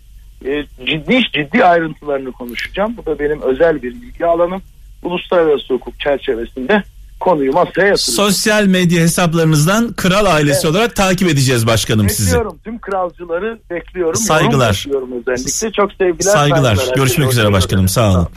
e, 0.44 0.64
ciddi 0.86 1.22
ciddi 1.32 1.64
ayrıntılarını 1.64 2.32
konuşacağım. 2.32 2.96
Bu 2.96 3.06
da 3.06 3.18
benim 3.18 3.42
özel 3.42 3.82
bir 3.82 3.92
ilgi 3.92 4.26
alanım. 4.26 4.62
Uluslararası 5.02 5.74
hukuk 5.74 6.00
çerçevesinde 6.00 6.82
konuyu 7.20 7.52
masaya 7.52 7.86
yatıracağım. 7.86 7.96
Sosyal 7.96 8.64
medya 8.64 9.02
hesaplarınızdan 9.02 9.92
kral 9.92 10.26
ailesi 10.26 10.66
evet. 10.66 10.76
olarak 10.76 10.96
takip 10.96 11.28
edeceğiz 11.28 11.66
başkanım 11.66 12.08
bekliyorum. 12.08 12.16
sizi. 12.16 12.30
Bekliyorum. 12.30 12.58
Tüm 12.64 12.78
kralcıları 12.78 13.58
bekliyorum. 13.70 14.20
Saygılar. 14.20 14.86
özellikle. 14.90 15.72
Çok 15.72 15.92
sevgiler. 15.92 16.32
Saygılar. 16.32 16.76
saygılar. 16.76 16.96
Görüşmek 16.96 17.32
üzere 17.32 17.52
başkanım. 17.52 17.88
Sağ 17.88 18.10
olun. 18.10 18.28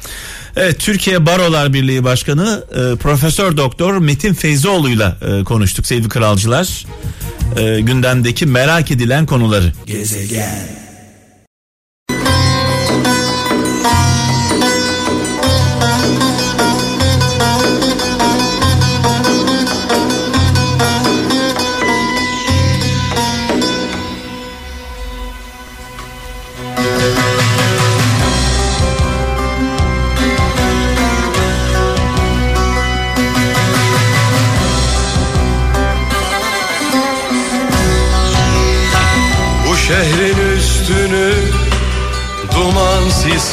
Evet 0.56 0.80
Türkiye 0.80 1.26
Barolar 1.26 1.74
Birliği 1.74 2.04
Başkanı 2.04 2.64
e, 2.72 2.96
Profesör 2.96 3.58
Doktor 3.58 3.98
Metin 3.98 4.34
Feyzoğlu'yla 4.34 5.18
e, 5.22 5.44
konuştuk 5.44 5.86
sevgili 5.86 6.10
kralcılar. 6.10 6.86
E, 7.58 7.82
gündemdeki 7.82 8.46
merak 8.46 8.92
edilen 8.92 9.26
konuları. 9.26 9.72
Gezegen. 9.86 10.83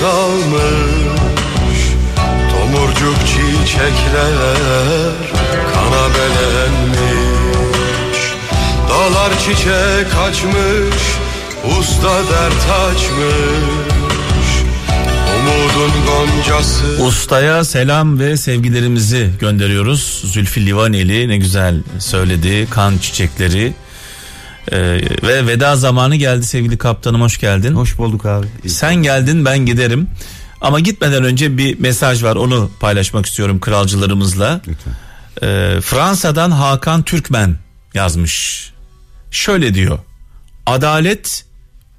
Sis 0.01 0.07
almış 0.07 1.81
Tomurcuk 2.51 3.19
çiçekler 3.27 4.35
kana 5.75 6.09
belenmiş 6.15 7.01
Dağlar 8.89 9.39
çiçek 9.39 10.15
açmış 10.29 11.03
Usta 11.79 12.09
dert 12.09 12.91
açmış 12.91 13.71
Umudun 15.39 15.93
goncası 16.07 17.03
Ustaya 17.03 17.65
selam 17.65 18.19
ve 18.19 18.37
sevgilerimizi 18.37 19.31
gönderiyoruz. 19.41 20.23
Zülfü 20.25 20.67
Livaneli 20.67 21.29
ne 21.29 21.37
güzel 21.37 21.75
söyledi. 21.99 22.67
Kan 22.71 22.99
çiçekleri 22.99 23.73
ee, 24.73 25.01
ve 25.23 25.47
veda 25.47 25.77
zamanı 25.77 26.17
geldi 26.17 26.47
sevgili 26.47 26.79
kaptanım 26.79 27.21
hoş 27.21 27.39
geldin. 27.39 27.75
Hoş 27.75 27.99
bulduk 27.99 28.27
abi. 28.27 28.47
Sen 28.67 28.95
geldin 28.95 29.45
ben 29.45 29.59
giderim. 29.59 30.09
Ama 30.61 30.81
gitmeden 30.81 31.25
önce 31.25 31.59
bir 31.59 31.79
mesaj 31.79 32.23
var 32.23 32.37
onu 32.37 32.71
paylaşmak 32.81 33.27
istiyorum 33.27 33.61
kralcılarımızla. 33.61 34.61
Ee, 35.43 35.79
Fransa'dan 35.83 36.51
Hakan 36.51 37.03
Türkmen 37.03 37.57
yazmış. 37.95 38.67
Şöyle 39.31 39.75
diyor. 39.75 39.99
Adalet 40.67 41.45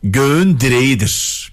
göğün 0.03 0.59
direğidir. 0.59 1.47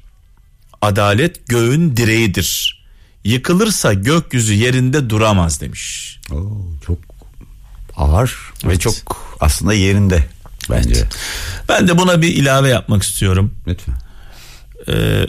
Adalet 0.83 1.47
göğün 1.47 1.97
direğidir. 1.97 2.79
Yıkılırsa 3.25 3.93
gökyüzü 3.93 4.55
yerinde 4.55 5.11
duramaz 5.11 5.61
demiş. 5.61 6.17
Oo, 6.33 6.63
çok 6.87 6.99
ağır 7.97 8.37
evet. 8.65 8.75
ve 8.75 8.79
çok 8.79 8.95
aslında 9.41 9.75
yerinde 9.75 10.25
bence. 10.71 10.95
Evet. 10.95 11.17
Ben 11.69 11.89
de 11.89 11.99
buna 11.99 12.23
bir 12.23 12.29
ilave 12.29 12.69
yapmak 12.69 13.03
istiyorum. 13.03 13.55
Lütfen. 13.67 13.95
Ee, 14.89 15.27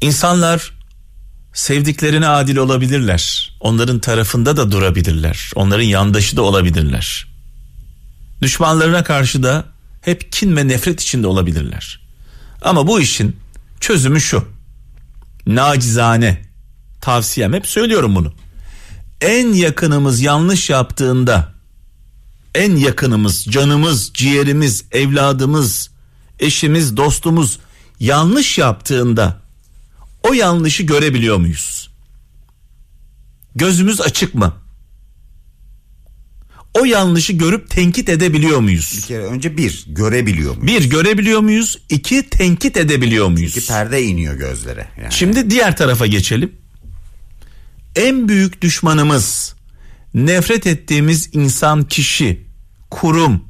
insanlar 0.00 0.72
sevdiklerine 1.52 2.28
adil 2.28 2.56
olabilirler. 2.56 3.52
Onların 3.60 3.98
tarafında 3.98 4.56
da 4.56 4.72
durabilirler. 4.72 5.50
Onların 5.54 5.84
yandaşı 5.84 6.36
da 6.36 6.42
olabilirler. 6.42 7.26
Düşmanlarına 8.42 9.04
karşı 9.04 9.42
da 9.42 9.64
hep 10.00 10.32
kin 10.32 10.56
ve 10.56 10.68
nefret 10.68 11.00
içinde 11.00 11.26
olabilirler. 11.26 12.00
Ama 12.62 12.86
bu 12.86 13.00
işin 13.00 13.36
çözümü 13.80 14.20
şu. 14.20 14.48
Nacizane 15.46 16.42
tavsiyem 17.00 17.52
hep 17.52 17.66
söylüyorum 17.66 18.14
bunu. 18.14 18.34
En 19.20 19.52
yakınımız 19.52 20.20
yanlış 20.20 20.70
yaptığında 20.70 21.54
en 22.54 22.76
yakınımız, 22.76 23.44
canımız, 23.44 24.10
ciğerimiz, 24.14 24.84
evladımız, 24.92 25.90
eşimiz, 26.38 26.96
dostumuz 26.96 27.58
yanlış 28.00 28.58
yaptığında 28.58 29.42
o 30.22 30.32
yanlışı 30.32 30.82
görebiliyor 30.82 31.36
muyuz? 31.36 31.90
Gözümüz 33.56 34.00
açık 34.00 34.34
mı? 34.34 34.54
O 36.74 36.84
yanlışı 36.84 37.32
görüp 37.32 37.70
tenkit 37.70 38.08
edebiliyor 38.08 38.60
muyuz? 38.60 38.94
Bir 38.96 39.02
kere 39.02 39.22
önce 39.22 39.56
bir 39.56 39.84
görebiliyor 39.86 40.56
muyuz? 40.56 40.66
Bir 40.66 40.90
görebiliyor 40.90 41.40
muyuz? 41.40 41.78
İki 41.88 42.30
tenkit 42.30 42.76
edebiliyor 42.76 43.28
muyuz? 43.28 43.54
Çünkü 43.54 43.66
perde 43.66 44.02
iniyor 44.02 44.34
gözlere. 44.34 44.88
Yani. 45.02 45.12
Şimdi 45.12 45.50
diğer 45.50 45.76
tarafa 45.76 46.06
geçelim. 46.06 46.52
En 47.96 48.28
büyük 48.28 48.62
düşmanımız 48.62 49.54
nefret 50.14 50.66
ettiğimiz 50.66 51.30
insan, 51.32 51.84
kişi, 51.84 52.46
kurum 52.90 53.44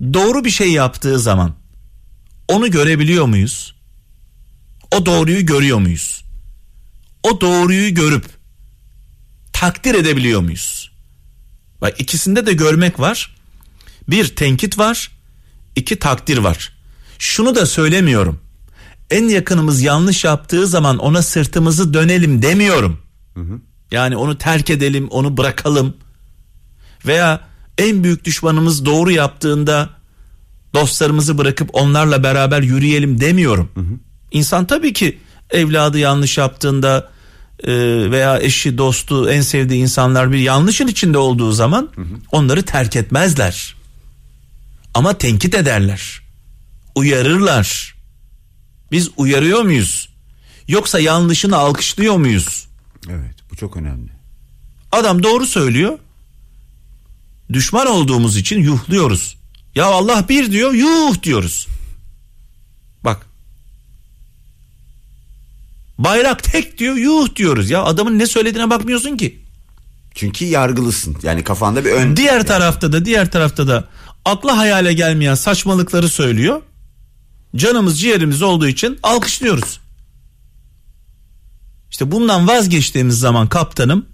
doğru 0.00 0.44
bir 0.44 0.50
şey 0.50 0.72
yaptığı 0.72 1.18
zaman 1.18 1.54
onu 2.48 2.70
görebiliyor 2.70 3.26
muyuz? 3.26 3.74
O 4.96 5.06
doğruyu 5.06 5.46
görüyor 5.46 5.78
muyuz? 5.78 6.24
O 7.22 7.40
doğruyu 7.40 7.94
görüp 7.94 8.24
takdir 9.52 9.94
edebiliyor 9.94 10.40
muyuz? 10.40 10.92
Bak 11.80 12.00
ikisinde 12.00 12.46
de 12.46 12.52
görmek 12.52 13.00
var. 13.00 13.36
Bir 14.08 14.36
tenkit 14.36 14.78
var, 14.78 15.10
iki 15.76 15.98
takdir 15.98 16.38
var. 16.38 16.72
Şunu 17.18 17.54
da 17.54 17.66
söylemiyorum. 17.66 18.40
En 19.10 19.28
yakınımız 19.28 19.82
yanlış 19.82 20.24
yaptığı 20.24 20.66
zaman 20.66 20.98
ona 20.98 21.22
sırtımızı 21.22 21.94
dönelim 21.94 22.42
demiyorum. 22.42 23.00
Hı 23.34 23.40
hı. 23.40 23.60
Yani 23.94 24.16
onu 24.16 24.38
terk 24.38 24.70
edelim, 24.70 25.08
onu 25.10 25.36
bırakalım. 25.36 25.96
Veya 27.06 27.40
en 27.78 28.04
büyük 28.04 28.24
düşmanımız 28.24 28.84
doğru 28.84 29.10
yaptığında 29.10 29.90
dostlarımızı 30.74 31.38
bırakıp 31.38 31.70
onlarla 31.72 32.22
beraber 32.22 32.62
yürüyelim 32.62 33.20
demiyorum. 33.20 33.70
Hı 33.74 33.80
hı. 33.80 33.98
İnsan 34.30 34.66
tabii 34.66 34.92
ki 34.92 35.18
evladı 35.50 35.98
yanlış 35.98 36.38
yaptığında 36.38 37.10
e, 37.64 37.72
veya 38.10 38.40
eşi, 38.40 38.78
dostu, 38.78 39.30
en 39.30 39.40
sevdiği 39.40 39.82
insanlar 39.82 40.32
bir 40.32 40.38
yanlışın 40.38 40.86
içinde 40.86 41.18
olduğu 41.18 41.52
zaman 41.52 41.88
hı 41.94 42.00
hı. 42.00 42.14
onları 42.32 42.62
terk 42.62 42.96
etmezler. 42.96 43.74
Ama 44.94 45.18
tenkit 45.18 45.54
ederler. 45.54 46.20
Uyarırlar. 46.94 47.94
Biz 48.92 49.10
uyarıyor 49.16 49.62
muyuz? 49.62 50.08
Yoksa 50.68 51.00
yanlışını 51.00 51.56
alkışlıyor 51.56 52.16
muyuz? 52.16 52.68
Evet, 53.08 53.34
bu 53.54 53.58
çok 53.58 53.76
önemli. 53.76 54.10
Adam 54.92 55.22
doğru 55.22 55.46
söylüyor. 55.46 55.98
Düşman 57.52 57.86
olduğumuz 57.86 58.36
için 58.36 58.60
yuhluyoruz. 58.60 59.36
Ya 59.74 59.84
Allah 59.84 60.24
bir 60.28 60.52
diyor, 60.52 60.72
yuh 60.72 61.22
diyoruz. 61.22 61.68
Bak 63.04 63.26
Bayrak 65.98 66.42
tek 66.42 66.78
diyor 66.78 66.96
yuh 66.96 67.36
diyoruz 67.36 67.70
ya 67.70 67.82
adamın 67.82 68.18
ne 68.18 68.26
söylediğine 68.26 68.70
bakmıyorsun 68.70 69.16
ki. 69.16 69.38
Çünkü 70.14 70.44
yargılısın 70.44 71.16
yani 71.22 71.44
kafanda 71.44 71.84
bir 71.84 71.90
ön. 71.90 72.16
Diğer 72.16 72.32
yani. 72.32 72.46
tarafta 72.46 72.92
da 72.92 73.04
diğer 73.04 73.30
tarafta 73.30 73.68
da 73.68 73.88
akla 74.24 74.56
hayale 74.56 74.92
gelmeyen 74.92 75.34
saçmalıkları 75.34 76.08
söylüyor. 76.08 76.62
Canımız 77.56 78.00
ciğerimiz 78.00 78.42
olduğu 78.42 78.68
için 78.68 78.98
alkışlıyoruz. 79.02 79.80
İşte 81.94 82.10
bundan 82.10 82.48
vazgeçtiğimiz 82.48 83.18
zaman 83.18 83.46
kaptanım 83.46 84.06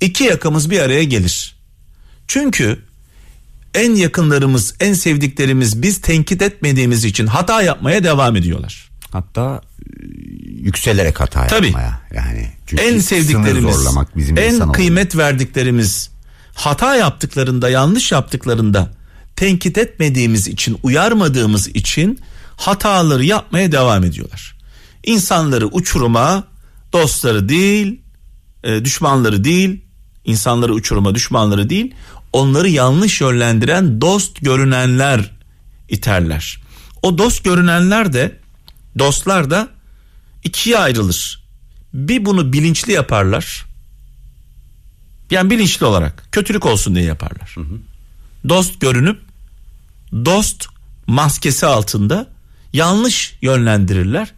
iki 0.00 0.24
yakamız 0.24 0.70
bir 0.70 0.80
araya 0.80 1.04
gelir. 1.04 1.56
Çünkü 2.26 2.82
en 3.74 3.94
yakınlarımız, 3.94 4.74
en 4.80 4.94
sevdiklerimiz 4.94 5.82
biz 5.82 6.00
tenkit 6.00 6.42
etmediğimiz 6.42 7.04
için 7.04 7.26
hata 7.26 7.62
yapmaya 7.62 8.04
devam 8.04 8.36
ediyorlar. 8.36 8.90
Hatta 9.10 9.60
yükselerek 10.44 11.20
hata 11.20 11.46
Tabii. 11.46 11.66
yapmaya. 11.66 12.00
Yani 12.14 12.52
çünkü 12.66 12.82
en 12.82 12.98
sevdiklerimiz, 12.98 13.74
zorlamak 13.74 14.16
bizim 14.16 14.38
en 14.38 14.72
kıymet 14.72 15.16
verdiklerimiz 15.16 16.10
hata 16.54 16.96
yaptıklarında, 16.96 17.68
yanlış 17.70 18.12
yaptıklarında 18.12 18.90
tenkit 19.36 19.78
etmediğimiz 19.78 20.48
için, 20.48 20.78
uyarmadığımız 20.82 21.68
için 21.68 22.20
hataları 22.56 23.24
yapmaya 23.24 23.72
devam 23.72 24.04
ediyorlar. 24.04 24.56
İnsanları 25.04 25.66
uçuruma, 25.66 26.55
dostları 27.02 27.48
değil, 27.48 28.00
e, 28.64 28.84
düşmanları 28.84 29.44
değil, 29.44 29.80
insanları 30.24 30.72
uçuruma, 30.72 31.14
düşmanları 31.14 31.70
değil, 31.70 31.94
onları 32.32 32.68
yanlış 32.68 33.20
yönlendiren 33.20 34.00
dost 34.00 34.40
görünenler 34.40 35.30
iterler. 35.88 36.60
O 37.02 37.18
dost 37.18 37.44
görünenler 37.44 38.12
de 38.12 38.38
dostlar 38.98 39.50
da 39.50 39.68
ikiye 40.44 40.78
ayrılır. 40.78 41.46
Bir 41.94 42.24
bunu 42.24 42.52
bilinçli 42.52 42.92
yaparlar. 42.92 43.66
Yani 45.30 45.50
bilinçli 45.50 45.86
olarak 45.86 46.28
kötülük 46.32 46.66
olsun 46.66 46.94
diye 46.94 47.04
yaparlar. 47.04 47.52
Hı 47.54 47.60
hı. 47.60 47.78
Dost 48.48 48.80
görünüp 48.80 49.20
dost 50.12 50.66
maskesi 51.06 51.66
altında 51.66 52.28
yanlış 52.72 53.38
yönlendirirler. 53.42 54.32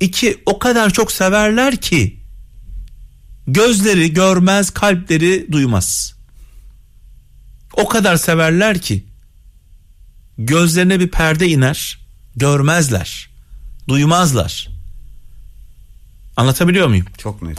İki 0.00 0.42
o 0.46 0.58
kadar 0.58 0.90
çok 0.90 1.12
severler 1.12 1.76
ki 1.76 2.20
gözleri 3.46 4.12
görmez, 4.12 4.70
kalpleri 4.70 5.52
duymaz. 5.52 6.14
O 7.72 7.88
kadar 7.88 8.16
severler 8.16 8.78
ki 8.80 9.04
gözlerine 10.38 11.00
bir 11.00 11.08
perde 11.08 11.48
iner, 11.48 11.98
görmezler, 12.36 13.30
duymazlar. 13.88 14.68
Anlatabiliyor 16.36 16.88
muyum? 16.88 17.06
Çok 17.18 17.42
net. 17.42 17.58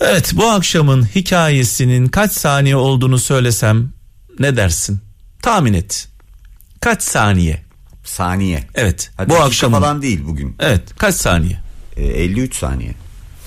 Evet 0.00 0.32
bu 0.34 0.46
akşamın 0.50 1.04
hikayesinin 1.14 2.06
kaç 2.06 2.32
saniye 2.32 2.76
olduğunu 2.76 3.18
söylesem 3.18 3.92
ne 4.38 4.56
dersin? 4.56 5.00
Tahmin 5.42 5.72
et. 5.72 6.08
Kaç 6.80 7.02
saniye? 7.02 7.61
Saniye. 8.04 8.64
Evet. 8.74 9.10
Hadi 9.16 9.30
bu 9.30 9.36
akşam 9.36 9.72
falan 9.72 10.02
değil 10.02 10.20
bugün. 10.26 10.56
Evet. 10.58 10.82
Kaç 10.98 11.14
saniye? 11.14 11.60
E, 11.96 12.04
53 12.06 12.56
saniye. 12.56 12.94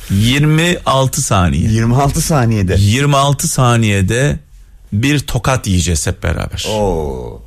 26 0.10 1.22
saniye. 1.22 1.70
26 1.72 2.22
saniyede. 2.22 2.76
26 2.80 3.48
saniyede 3.48 4.39
bir 4.94 5.20
tokat 5.20 5.68
yiyeceğiz 5.68 6.08
hep 6.08 6.24
beraber. 6.24 6.65
Oo. 6.70 7.41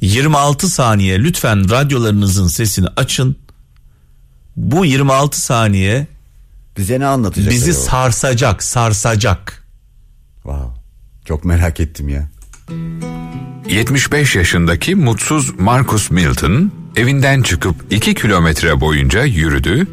26 0.00 0.68
saniye 0.68 1.18
lütfen 1.18 1.70
radyolarınızın 1.70 2.46
sesini 2.48 2.86
açın 2.96 3.36
bu 4.56 4.84
26 4.84 5.40
saniye 5.40 6.06
bize 6.78 7.00
ne 7.00 7.06
anlatacak? 7.06 7.50
Bizi 7.52 7.70
acaba? 7.70 7.84
sarsacak, 7.84 8.62
sarsacak. 8.62 9.66
Wow. 10.34 10.80
Çok 11.24 11.44
merak 11.44 11.80
ettim 11.80 12.08
ya. 12.08 12.28
75 13.68 14.36
yaşındaki 14.36 14.94
mutsuz 14.94 15.60
Marcus 15.60 16.10
Milton 16.10 16.72
evinden 16.96 17.42
çıkıp 17.42 17.76
2 17.90 18.14
kilometre 18.14 18.80
boyunca 18.80 19.24
yürüdü, 19.24 19.86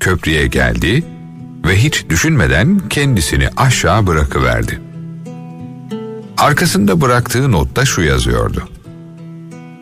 köprüye 0.00 0.46
geldi 0.46 1.04
ve 1.66 1.76
hiç 1.76 2.08
düşünmeden 2.08 2.88
kendisini 2.88 3.48
aşağı 3.56 4.06
bırakıverdi. 4.06 4.80
Arkasında 6.38 7.00
bıraktığı 7.00 7.52
notta 7.52 7.84
şu 7.84 8.02
yazıyordu. 8.02 8.68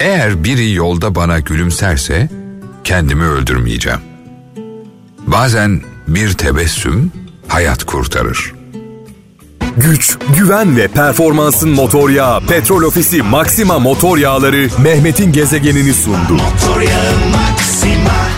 Eğer 0.00 0.44
biri 0.44 0.72
yolda 0.72 1.14
bana 1.14 1.40
gülümserse 1.40 2.28
kendimi 2.84 3.24
öldürmeyeceğim. 3.24 4.00
Bazen 5.26 5.80
bir 6.08 6.32
tebessüm 6.32 7.12
hayat 7.48 7.84
kurtarır. 7.84 8.57
Güç, 9.76 10.18
güven 10.36 10.76
ve 10.76 10.88
performansın 10.88 11.70
motor 11.70 12.10
yağı 12.10 12.40
Petrol 12.40 12.82
Ofisi 12.82 13.22
Maxima 13.22 13.78
motor 13.78 14.18
yağları 14.18 14.68
Mehmet'in 14.82 15.32
gezegenini 15.32 15.94
sundu. 15.94 16.32
Motor 16.32 16.80
yağı 16.80 17.12
Maxima. 17.32 18.37